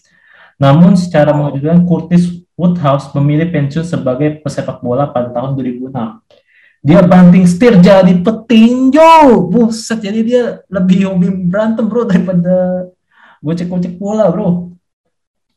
Namun 0.60 0.98
secara 0.98 1.32
mengejutkan 1.32 1.86
Curtis 1.86 2.44
Woodhouse 2.56 3.12
memilih 3.16 3.52
pensiun 3.52 3.84
sebagai 3.84 4.40
pesepak 4.40 4.80
bola 4.80 5.12
pada 5.12 5.32
tahun 5.32 5.60
2006. 5.60 6.24
Dia 6.86 7.02
banting 7.02 7.46
setir 7.50 7.82
jadi 7.82 8.14
petinju. 8.22 9.50
Buset, 9.52 10.00
jadi 10.00 10.20
dia 10.22 10.44
lebih 10.70 11.10
hobi 11.10 11.28
berantem 11.50 11.90
bro 11.90 12.06
daripada 12.06 12.88
gocek-gocek 13.42 13.98
bola 13.98 14.30
bro. 14.32 14.72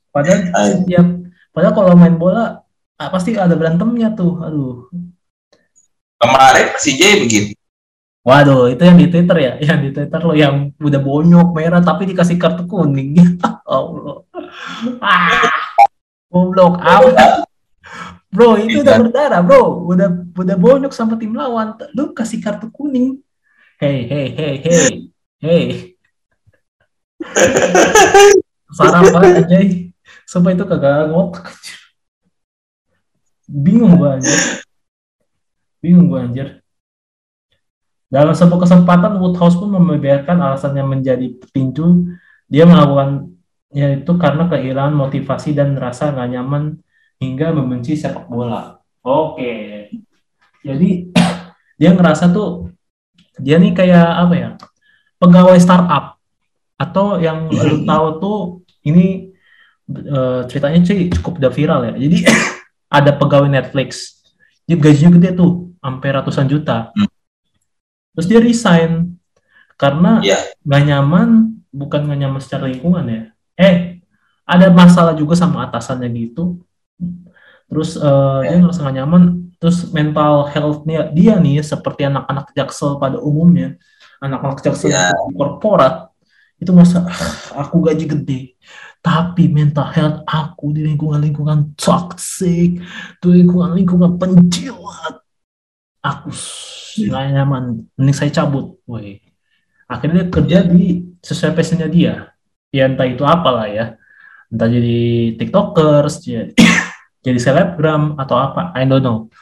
Padahal 0.09 0.51
setiap, 0.57 1.07
padahal 1.53 1.75
kalau 1.77 1.93
main 1.95 2.17
bola 2.17 2.65
ah, 2.99 3.09
pasti 3.13 3.37
ada 3.37 3.55
berantemnya 3.55 4.17
tuh. 4.17 4.41
Aduh, 4.43 4.89
Kemarin 6.19 6.75
Persija 6.75 7.09
begitu. 7.23 7.58
Waduh 8.29 8.69
itu 8.69 8.83
yang 8.85 8.99
di 9.01 9.09
Twitter 9.09 9.37
ya, 9.41 9.53
yang 9.57 9.81
di 9.81 9.91
Twitter 9.97 10.21
lo 10.21 10.37
yang 10.37 10.69
udah 10.77 11.01
bonyok 11.01 11.49
merah 11.57 11.81
tapi 11.81 12.05
dikasih 12.13 12.37
kartu 12.37 12.69
kuning. 12.69 13.17
Allah. 13.65 14.29
Ah, 15.01 15.49
goblok 16.29 16.77
amat. 16.77 17.49
Bro, 18.29 18.61
itu 18.61 18.85
udah 18.85 19.01
berdarah, 19.01 19.41
bro. 19.41 19.89
Udah 19.89 20.09
udah 20.37 20.57
bonyok 20.61 20.93
sama 20.93 21.17
tim 21.17 21.33
lawan. 21.33 21.73
Lu 21.97 22.13
kasih 22.13 22.45
kartu 22.45 22.69
kuning. 22.69 23.25
Hey, 23.81 24.05
hey, 24.05 24.29
hey, 24.37 24.55
hey. 24.61 24.89
Hey. 25.41 25.67
Sarap 28.77 29.09
banget 29.17 29.49
anjay. 29.49 29.67
Sumpah 30.29 30.53
itu 30.53 30.65
kagak 30.69 31.09
ngotak. 31.09 31.49
Bingung 33.49 33.97
gua 33.97 34.21
anjir. 34.21 34.61
Bingung 35.81 36.13
gua 36.13 36.29
anjir. 36.29 36.58
Dalam 38.09 38.33
sebuah 38.33 38.65
kesempatan 38.65 39.21
Woodhouse 39.21 39.61
pun 39.61 39.69
membeberkan 39.69 40.41
alasannya 40.41 40.81
menjadi 40.81 41.29
petinju. 41.29 42.09
Dia 42.49 42.65
melakukan 42.65 43.37
yaitu 43.69 44.17
karena 44.17 44.49
kehilangan 44.49 44.97
motivasi 44.97 45.53
dan 45.53 45.77
rasa 45.77 46.09
nggak 46.09 46.29
nyaman 46.33 46.81
hingga 47.21 47.53
membenci 47.53 48.01
sepak 48.01 48.25
bola. 48.25 48.81
Oke. 49.05 49.93
Jadi 50.65 51.13
dia 51.81 51.91
ngerasa 51.93 52.33
tuh 52.33 52.73
dia 53.37 53.61
nih 53.61 53.77
kayak 53.77 54.09
apa 54.25 54.35
ya? 54.35 54.51
Pegawai 55.21 55.61
startup 55.61 56.17
atau 56.79 57.21
yang 57.21 57.53
lu 57.53 57.85
tahu 57.85 58.07
tuh 58.23 58.39
ini 58.89 59.35
eh, 59.93 60.41
ceritanya 60.49 60.81
sih 60.89 61.13
cukup 61.13 61.45
udah 61.45 61.53
viral 61.53 61.81
ya. 61.93 61.95
Jadi 62.01 62.25
ada 62.99 63.13
pegawai 63.13 63.53
Netflix. 63.53 64.17
Dia 64.69 64.77
gajinya 64.77 65.17
gede 65.17 65.33
tuh, 65.33 65.73
sampai 65.81 66.09
ratusan 66.13 66.45
juta. 66.45 66.93
Terus 68.19 68.27
dia 68.27 68.41
resign 68.43 69.15
karena 69.79 70.19
Iya. 70.19 70.59
nggak 70.67 70.83
nyaman, 70.91 71.29
bukan 71.71 72.01
nggak 72.03 72.19
nyaman 72.19 72.41
secara 72.43 72.67
lingkungan 72.67 73.07
ya. 73.07 73.23
Eh, 73.55 74.03
ada 74.43 74.75
masalah 74.75 75.15
juga 75.15 75.39
sama 75.39 75.71
atasannya 75.71 76.11
gitu. 76.19 76.59
Terus 77.71 77.95
eh, 77.95 78.41
dia 78.43 78.59
ngerasa 78.59 78.83
nggak 78.83 78.97
nyaman. 78.99 79.23
Terus 79.59 79.87
mental 79.91 80.51
health-nya 80.51 81.11
dia 81.11 81.39
nih 81.39 81.63
seperti 81.63 82.07
anak-anak 82.07 82.51
jaksel 82.55 82.99
pada 82.99 83.19
umumnya, 83.19 83.79
anak-anak 84.19 84.63
jaksel 84.63 84.91
Ya. 84.91 85.11
korporat 85.35 86.11
itu 86.59 86.71
merasa 86.75 87.07
"Ah, 87.07 87.23
aku 87.63 87.87
gaji 87.87 88.07
gede, 88.07 88.41
tapi 88.99 89.47
mental 89.47 89.91
health 89.95 90.27
aku 90.27 90.75
di 90.75 90.83
lingkungan-lingkungan 90.87 91.75
toxic, 91.79 92.83
di 93.23 93.29
lingkungan-lingkungan 93.31 94.19
penjilat, 94.19 95.23
aku 96.03 96.31
nggak 96.99 97.23
nyaman, 97.35 97.65
mending 97.95 98.17
saya 98.17 98.31
cabut, 98.33 98.79
woi. 98.89 99.23
Akhirnya 99.89 100.27
dia 100.27 100.33
kerja 100.33 100.59
di 100.67 101.17
sesuai 101.25 101.57
passionnya 101.57 101.89
dia, 101.89 102.35
ya 102.75 102.87
entah 102.87 103.09
itu 103.09 103.25
apalah 103.25 103.67
ya, 103.71 103.97
entah 104.53 104.69
jadi 104.69 105.35
tiktokers, 105.41 106.21
jadi, 106.21 106.53
jadi 107.27 107.39
selebgram 107.41 108.21
atau 108.21 108.37
apa, 108.37 108.77
I 108.77 108.85
don't 108.85 109.01
know, 109.01 109.33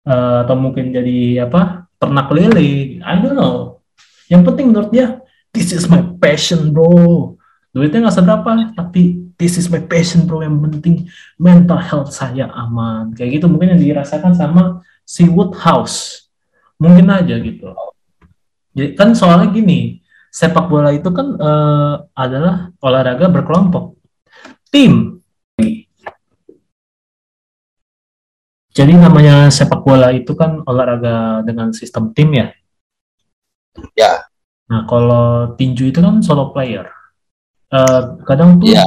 Eh, 0.00 0.36
atau 0.48 0.56
mungkin 0.56 0.96
jadi 0.96 1.44
apa 1.44 1.84
ternak 2.00 2.32
lele, 2.32 2.98
I 3.04 3.14
don't 3.20 3.36
know. 3.36 3.84
Yang 4.32 4.42
penting 4.48 4.66
menurut 4.72 4.88
dia, 4.88 5.20
this 5.52 5.76
is 5.76 5.84
my 5.92 6.00
passion 6.16 6.72
bro. 6.72 7.36
Duitnya 7.70 8.08
nggak 8.08 8.16
seberapa, 8.16 8.50
tapi 8.72 9.20
this 9.36 9.60
is 9.60 9.68
my 9.68 9.84
passion 9.84 10.24
bro. 10.24 10.40
Yang 10.40 10.56
penting 10.66 10.94
mental 11.36 11.76
health 11.78 12.16
saya 12.16 12.48
aman. 12.48 13.12
Kayak 13.12 13.38
gitu 13.38 13.46
mungkin 13.52 13.76
yang 13.76 13.80
dirasakan 13.80 14.32
sama 14.32 14.80
si 15.10 15.26
Woodhouse. 15.26 16.30
Mungkin 16.78 17.10
aja 17.10 17.34
gitu. 17.42 17.74
Jadi 18.70 18.94
kan 18.94 19.10
soalnya 19.18 19.50
gini, 19.50 19.98
sepak 20.30 20.70
bola 20.70 20.94
itu 20.94 21.10
kan 21.10 21.34
eh, 21.34 21.94
adalah 22.14 22.70
olahraga 22.78 23.26
berkelompok. 23.26 23.98
Tim. 24.70 25.18
Jadi 28.70 28.94
namanya 28.94 29.50
sepak 29.50 29.82
bola 29.82 30.14
itu 30.14 30.30
kan 30.38 30.62
olahraga 30.62 31.42
dengan 31.42 31.74
sistem 31.74 32.14
tim 32.14 32.30
ya. 32.30 32.54
Ya. 33.98 34.30
Nah 34.70 34.86
kalau 34.86 35.58
tinju 35.58 35.90
itu 35.90 35.98
kan 35.98 36.22
solo 36.22 36.54
player. 36.54 36.86
Eh, 37.74 38.02
kadang 38.22 38.62
tuh 38.62 38.70
Iya. 38.70 38.86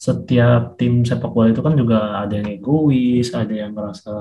setiap 0.00 0.76
tim 0.76 1.04
sepak 1.04 1.32
bola 1.32 1.48
itu 1.52 1.64
kan 1.64 1.72
juga 1.72 2.20
ada 2.20 2.36
yang 2.36 2.52
egois, 2.52 3.32
ada 3.32 3.52
yang 3.52 3.72
merasa 3.72 4.12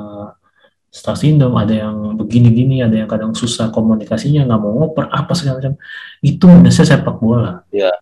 star 0.89 1.13
syndrome, 1.13 1.53
ada 1.57 1.85
yang 1.85 2.17
begini-gini, 2.17 2.81
ada 2.81 2.97
yang 2.97 3.09
kadang 3.09 3.37
susah 3.37 3.69
komunikasinya, 3.69 4.45
nggak 4.45 4.59
mau 4.61 4.73
ngoper, 4.73 5.05
apa 5.09 5.31
segala 5.37 5.61
macam. 5.61 5.73
Itu 6.19 6.49
minusnya 6.49 6.85
sepak 6.85 7.17
bola. 7.21 7.61
Iya. 7.69 7.93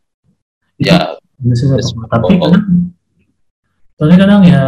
Itu 0.79 0.87
Ya, 0.87 1.19
minusnya 1.43 1.79
sepak 1.83 1.99
bola. 1.99 2.07
Tapi 2.15 2.33
Oh. 2.33 2.39
kadang, 2.47 2.65
tapi 3.97 4.13
kadang 4.15 4.41
ya 4.47 4.63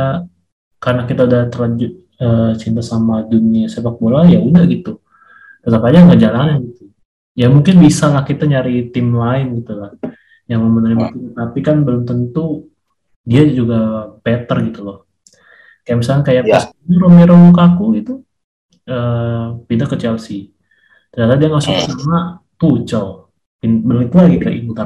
karena 0.80 1.03
kita 1.07 1.22
udah 1.28 1.41
terlanjur 1.51 1.91
eh, 2.20 2.51
cinta 2.59 2.84
sama 2.84 3.24
dunia 3.24 3.72
sepak 3.72 3.95
bola, 3.95 4.28
ya 4.28 4.43
udah 4.43 4.63
gitu. 4.67 4.99
Tetap 5.63 5.82
aja 5.88 6.03
nggak 6.03 6.20
jalan 6.20 6.67
gitu. 6.67 6.84
Ya 7.39 7.47
mungkin 7.47 7.80
bisa 7.80 8.11
lah 8.11 8.28
kita 8.28 8.43
nyari 8.43 8.91
tim 8.91 9.15
lain 9.15 9.63
gitu 9.63 9.80
lah 9.80 9.95
yang 10.51 10.59
mau 10.59 10.76
menerima 10.84 11.15
itu. 11.15 11.20
Tapi 11.32 11.59
kan 11.63 11.88
belum 11.88 12.03
tentu 12.03 12.67
dia 13.24 13.47
juga 13.47 14.11
better 14.20 14.67
gitu 14.67 14.84
loh. 14.84 15.07
Kayak 15.84 15.98
misalnya 16.00 16.24
kayak 16.26 16.44
Ya. 16.46 16.54
pas 16.58 16.64
Romero 16.88 17.36
Lukaku 17.36 17.86
itu 17.96 18.14
eh, 18.86 19.46
pindah 19.70 19.86
ke 19.86 19.98
Chelsea. 19.98 20.50
Ternyata 21.14 21.38
dia 21.38 21.48
nggak 21.48 21.62
suka 21.62 21.82
Hmm. 21.82 21.90
sama 21.94 22.20
Tuchel. 22.58 23.08
Balik 23.62 24.12
lagi 24.12 24.38
ke 24.40 24.50
Inter. 24.66 24.86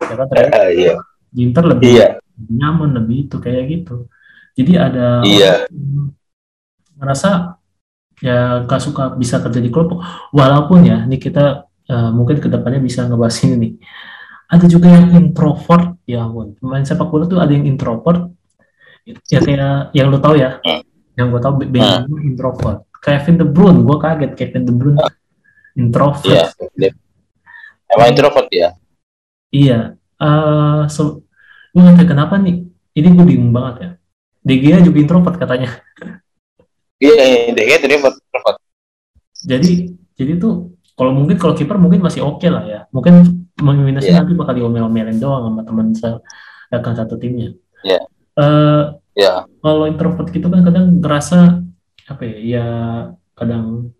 Ya 0.00 0.14
kan 0.16 0.26
ternyata 0.28 0.56
Eh, 0.64 0.70
iya. 0.80 0.94
di 1.28 1.40
Inter 1.44 1.64
lebih 1.68 1.90
Iya. 1.92 2.08
nyaman 2.48 2.96
lebih 2.96 3.28
itu 3.28 3.36
kayak 3.36 3.64
gitu. 3.68 4.08
Jadi 4.56 4.72
ada 4.76 5.20
Iya. 5.22 5.68
yang 5.68 6.12
ngerasa 6.96 7.56
ya 8.22 8.62
gak 8.64 8.80
suka 8.80 9.12
bisa 9.12 9.42
kerja 9.42 9.58
di 9.58 9.68
kelompok. 9.68 10.00
Walaupun 10.30 10.86
ya, 10.86 11.04
ini 11.04 11.18
kita 11.18 11.66
eh, 11.82 12.10
mungkin 12.14 12.38
ke 12.38 12.46
depannya 12.46 12.78
bisa 12.78 13.04
ngebahas 13.04 13.36
ini 13.42 13.54
nih. 13.58 13.72
Ada 14.48 14.64
juga 14.68 14.88
yang 14.88 15.10
introvert, 15.12 15.98
ya 16.06 16.22
ampun. 16.24 16.54
Pemain 16.56 16.80
sepak 16.80 17.08
bola 17.10 17.26
tuh 17.26 17.42
ada 17.42 17.50
yang 17.50 17.66
introvert, 17.66 18.30
ya 19.04 19.38
kayak 19.42 19.90
yang 19.92 20.06
lo 20.08 20.18
tahu 20.18 20.38
ya, 20.38 20.58
Hmm. 20.62 20.82
yang 21.18 21.28
gue 21.30 21.40
tahu 21.42 21.52
Bellingham 21.66 22.06
introvert. 22.22 22.86
Kevin 23.02 23.34
De 23.34 23.46
Bruyne, 23.46 23.82
gue 23.82 23.96
kaget 23.98 24.32
Kevin 24.38 24.62
De 24.62 24.72
Bruyne 24.72 24.98
introvert. 25.74 26.54
Iya. 26.78 26.90
Emang 27.90 28.08
introvert 28.14 28.48
ya? 28.48 28.70
Iya, 29.52 29.78
eh 29.98 30.82
so, 30.88 31.26
gue 31.74 31.80
nggak 31.82 31.98
tahu 31.98 32.08
kenapa 32.08 32.38
nih. 32.38 32.64
Ini 32.92 33.08
gue 33.12 33.26
bingung 33.26 33.52
banget 33.52 33.74
ya. 33.80 33.90
De 34.42 34.54
Gea 34.58 34.78
juga 34.80 34.98
introvert 35.00 35.36
katanya. 35.36 35.70
Iya, 37.02 37.50
deh 37.50 37.64
itu 37.66 37.86
dia 37.90 37.98
introvert. 37.98 38.58
Jadi, 39.42 39.72
jadi 40.14 40.32
tuh 40.38 40.78
kalau 40.94 41.10
mungkin 41.10 41.34
kalau 41.34 41.58
kiper 41.58 41.74
mungkin 41.74 41.98
masih 41.98 42.22
oke 42.22 42.46
lah 42.46 42.62
ya. 42.62 42.80
Mungkin 42.94 43.42
minusnya 43.58 44.14
Iya. 44.14 44.18
nanti 44.22 44.38
bakal 44.38 44.54
diomel-omelin 44.54 45.18
doang 45.18 45.50
sama 45.50 45.60
teman 45.66 45.86
saya 45.98 46.22
akan 46.70 46.92
satu 46.94 47.18
timnya. 47.18 47.50
Iya. 47.82 48.00
Eh, 48.32 48.82
Ya. 49.12 49.44
kalau 49.60 49.84
introvert 49.84 50.32
gitu 50.32 50.48
kan 50.48 50.64
kadang 50.64 51.04
ngerasa 51.04 51.60
apa 52.08 52.22
ya, 52.24 52.36
ya 52.40 52.66
kadang 53.36 53.92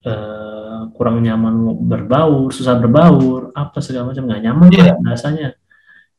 eh, 0.00 0.80
kurang 0.94 1.20
nyaman 1.20 1.76
berbaur, 1.84 2.54
susah 2.54 2.78
berbaur, 2.78 3.50
apa 3.52 3.82
segala 3.82 4.14
macam 4.14 4.30
nggak 4.30 4.42
nyaman 4.46 4.68
lah 4.70 4.86
Iya. 4.86 4.94
rasanya 5.02 5.48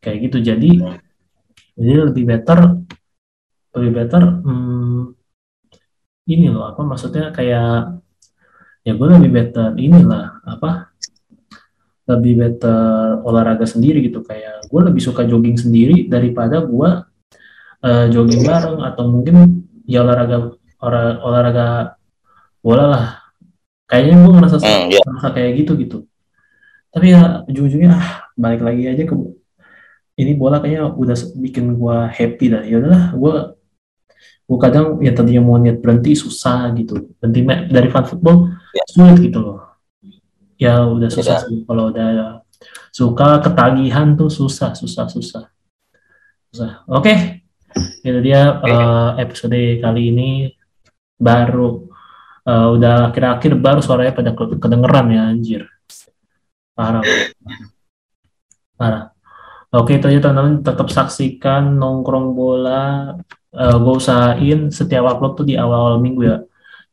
kayak 0.03 0.27
gitu. 0.27 0.37
Jadi 0.43 0.83
jadi 1.79 1.93
lebih 2.11 2.23
better 2.27 2.59
lebih 3.71 3.91
better 3.95 4.23
hmm, 4.43 5.15
ini 6.27 6.51
loh 6.51 6.67
apa 6.67 6.83
maksudnya 6.83 7.31
kayak 7.31 7.95
ya 8.83 8.91
gue 8.91 9.07
lebih 9.07 9.31
better 9.31 9.71
inilah 9.79 10.43
apa 10.43 10.91
lebih 12.11 12.33
better 12.43 13.23
olahraga 13.23 13.63
sendiri 13.63 14.03
gitu 14.03 14.19
kayak 14.19 14.67
gue 14.67 14.81
lebih 14.83 14.99
suka 14.99 15.23
jogging 15.23 15.55
sendiri 15.55 16.11
daripada 16.11 16.59
gue 16.59 16.89
eh, 17.81 18.05
jogging 18.09 18.43
bareng 18.45 18.77
atau 18.81 19.03
mungkin 19.09 19.65
ya 19.85 20.05
olahraga 20.05 20.53
olah- 20.81 21.19
olahraga 21.21 21.67
bola 22.61 22.85
lah. 22.87 23.05
Kayaknya 23.89 24.15
gue 24.23 24.33
ngerasa 24.39 24.57
Hmm, 24.61 24.87
iya. 24.87 25.01
ngerasa 25.03 25.29
kayak 25.35 25.51
gitu 25.59 25.71
gitu. 25.81 25.97
Tapi 26.91 27.11
ya 27.11 27.43
ujung-ujungnya 27.47 27.91
ah, 27.91 28.07
balik 28.35 28.61
lagi 28.63 28.83
aja 28.87 29.03
ke 29.03 29.15
ini 30.15 30.31
bola 30.35 30.59
kayaknya 30.61 30.91
udah 30.91 31.17
bikin 31.39 31.75
gue 31.75 31.97
happy 32.11 32.45
dah. 32.51 32.63
Ya 32.63 32.77
udahlah 32.79 33.03
gue 33.17 33.33
gue 34.51 34.59
kadang 34.59 34.99
ya 34.99 35.11
tadinya 35.15 35.41
mau 35.43 35.57
niat 35.57 35.79
berhenti 35.79 36.13
susah 36.13 36.71
gitu. 36.75 37.15
Berhenti 37.19 37.41
dari 37.71 37.87
fan 37.89 38.05
football 38.05 38.51
Ya. 38.71 38.83
sulit 38.87 39.19
gitu 39.19 39.39
loh. 39.43 39.59
Ya 40.55 40.85
udah 40.85 41.09
susah 41.09 41.41
Ya. 41.41 41.43
sih 41.47 41.65
kalau 41.65 41.89
udah 41.91 42.39
suka 42.93 43.41
ketagihan 43.41 44.13
tuh 44.15 44.29
susah 44.29 44.71
susah 44.77 45.09
susah. 45.09 45.43
Susah. 46.53 46.83
Oke 46.87 47.40
itu 48.01 48.19
dia 48.23 48.61
eh, 48.61 49.09
episode 49.23 49.57
kali 49.79 50.01
ini 50.11 50.29
baru 51.21 51.85
eh, 52.47 52.67
udah 52.75 53.13
akhir-akhir 53.13 53.51
baru 53.57 53.79
suaranya 53.79 54.13
pada 54.17 54.31
ke- 54.33 54.57
kedengeran 54.57 55.07
ya 55.13 55.23
anjir. 55.29 55.61
Parah. 56.73 57.03
Parah. 58.79 59.03
Oke 59.71 60.01
itu 60.01 60.05
aja 60.11 60.19
teman-teman. 60.19 60.65
Tetap 60.65 60.87
saksikan 60.91 61.79
nongkrong 61.79 62.35
bola. 62.35 63.15
Eh 63.51 63.75
gue 63.77 63.93
usahain 63.95 64.71
setiap 64.71 65.07
upload 65.07 65.33
tuh 65.39 65.45
di 65.47 65.55
awal-awal 65.55 65.99
minggu 66.03 66.21
ya. 66.27 66.37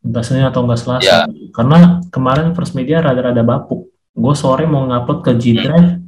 Entah 0.04 0.22
Senin 0.22 0.46
atau 0.46 0.62
enggak 0.62 0.78
Selasa. 0.78 1.02
Ya. 1.02 1.26
karena 1.50 1.98
kemarin 2.14 2.54
first 2.54 2.78
media 2.78 3.02
rada-rada 3.02 3.42
bapuk. 3.42 3.90
Gue 4.14 4.34
sore 4.34 4.66
mau 4.66 4.86
ngupload 4.86 5.18
ke 5.26 5.32
G 5.38 5.58
Drive 5.58 5.98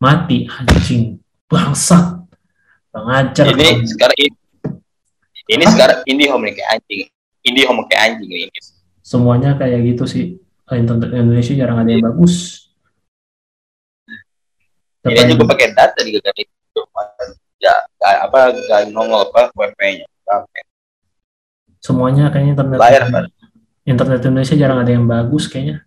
mati 0.00 0.48
anjing. 0.48 1.20
Bangsat 1.46 2.15
ngajar 3.04 3.44
Ini 3.52 3.68
sekarang 3.84 4.16
ini, 4.18 4.36
ini 5.46 5.64
sekarang 5.68 5.98
indie 6.08 6.28
home 6.28 6.48
kayak 6.48 6.68
anjing. 6.80 7.06
Indie 7.44 7.66
home 7.68 7.84
kayak 7.86 8.02
anjing 8.16 8.30
ini. 8.48 8.58
semuanya 9.06 9.54
kayak 9.54 9.86
gitu 9.86 10.02
sih 10.02 10.24
internet 10.66 11.14
Indonesia 11.14 11.54
jarang 11.54 11.78
ada 11.78 11.90
yang 11.94 12.02
bagus 12.02 12.66
Ini 15.06 15.30
juga 15.30 15.54
pakai 15.54 15.70
data 15.70 16.02
di 16.02 16.18
gak 16.18 16.34
Ya, 17.56 17.72
apa 18.22 18.52
nggak 18.52 18.92
nongol 18.92 19.30
apa 19.32 19.48
WP-nya. 19.54 20.04
semuanya 21.78 22.28
kayaknya 22.34 22.58
internet 22.58 22.78
Layar 22.82 23.04
kan? 23.08 23.24
internet 23.86 24.20
Indonesia 24.26 24.56
jarang 24.58 24.78
ada 24.82 24.90
yang 24.90 25.06
bagus 25.06 25.46
kayaknya 25.46 25.86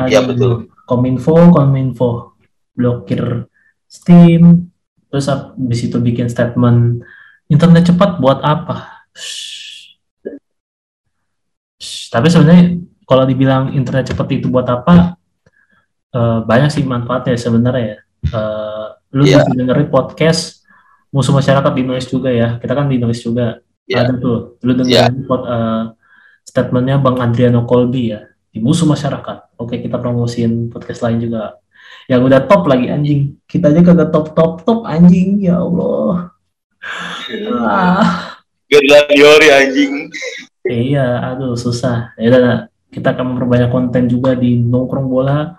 Iya, 0.00 0.24
Ada 0.24 0.32
betul. 0.32 0.52
kominfo 0.88 1.52
kominfo 1.52 2.40
blokir 2.72 3.44
Steam 3.84 4.69
terus 5.10 5.26
habis 5.26 5.80
itu 5.82 5.98
bikin 5.98 6.26
statement 6.26 7.02
internet 7.46 7.90
cepat 7.90 8.16
buat 8.16 8.38
apa 8.40 9.02
Shh. 9.12 9.98
Shh. 11.76 12.08
tapi 12.08 12.28
sebenarnya 12.28 12.78
kalau 13.04 13.24
dibilang 13.26 13.74
internet 13.74 14.12
cepat 14.12 14.26
itu 14.32 14.46
buat 14.46 14.66
apa 14.66 15.16
eh, 16.10 16.38
banyak 16.42 16.70
sih 16.70 16.84
manfaatnya 16.84 17.36
sebenarnya 17.36 17.86
ya 17.86 17.98
Eh, 18.20 18.86
lu 19.16 19.24
Iya. 19.24 19.40
bisa 19.40 19.56
dengerin 19.56 19.88
podcast 19.88 20.60
musuh 21.08 21.32
masyarakat 21.32 21.72
di 21.72 21.82
noise 21.82 22.04
juga 22.04 22.28
ya 22.28 22.60
kita 22.60 22.76
kan 22.76 22.84
di 22.84 23.00
noise 23.00 23.24
juga 23.24 23.56
Iya. 23.88 24.04
ada 24.04 24.12
tuh 24.20 24.60
lu 24.60 24.76
dengerin 24.76 25.24
pod- 25.24 25.48
eh, 25.48 25.84
statementnya 26.44 27.00
bang 27.00 27.16
Adriano 27.16 27.64
Colby 27.64 28.12
ya 28.12 28.20
di 28.52 28.60
musuh 28.60 28.84
masyarakat 28.84 29.56
oke 29.56 29.72
kita 29.80 29.96
promosiin 29.96 30.68
podcast 30.68 31.00
lain 31.00 31.16
juga 31.24 31.56
yang 32.10 32.26
udah 32.26 32.42
top 32.50 32.66
lagi 32.66 32.90
anjing 32.90 33.38
kita 33.46 33.70
aja 33.70 33.86
kagak 33.86 34.10
top 34.10 34.34
top 34.34 34.52
top 34.66 34.82
anjing 34.82 35.38
ya 35.38 35.62
Allah 35.62 36.34
ah. 37.62 38.30
Gladiori 38.70 39.48
anjing. 39.50 39.94
Iya, 40.62 41.34
aduh 41.34 41.58
susah. 41.58 42.14
Ya 42.14 42.70
kita 42.90 43.14
akan 43.14 43.34
memperbanyak 43.34 43.70
konten 43.70 44.06
juga 44.06 44.38
di 44.38 44.54
nongkrong 44.58 45.10
bola 45.10 45.58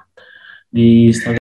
di 0.72 1.12
Instagram 1.12 1.41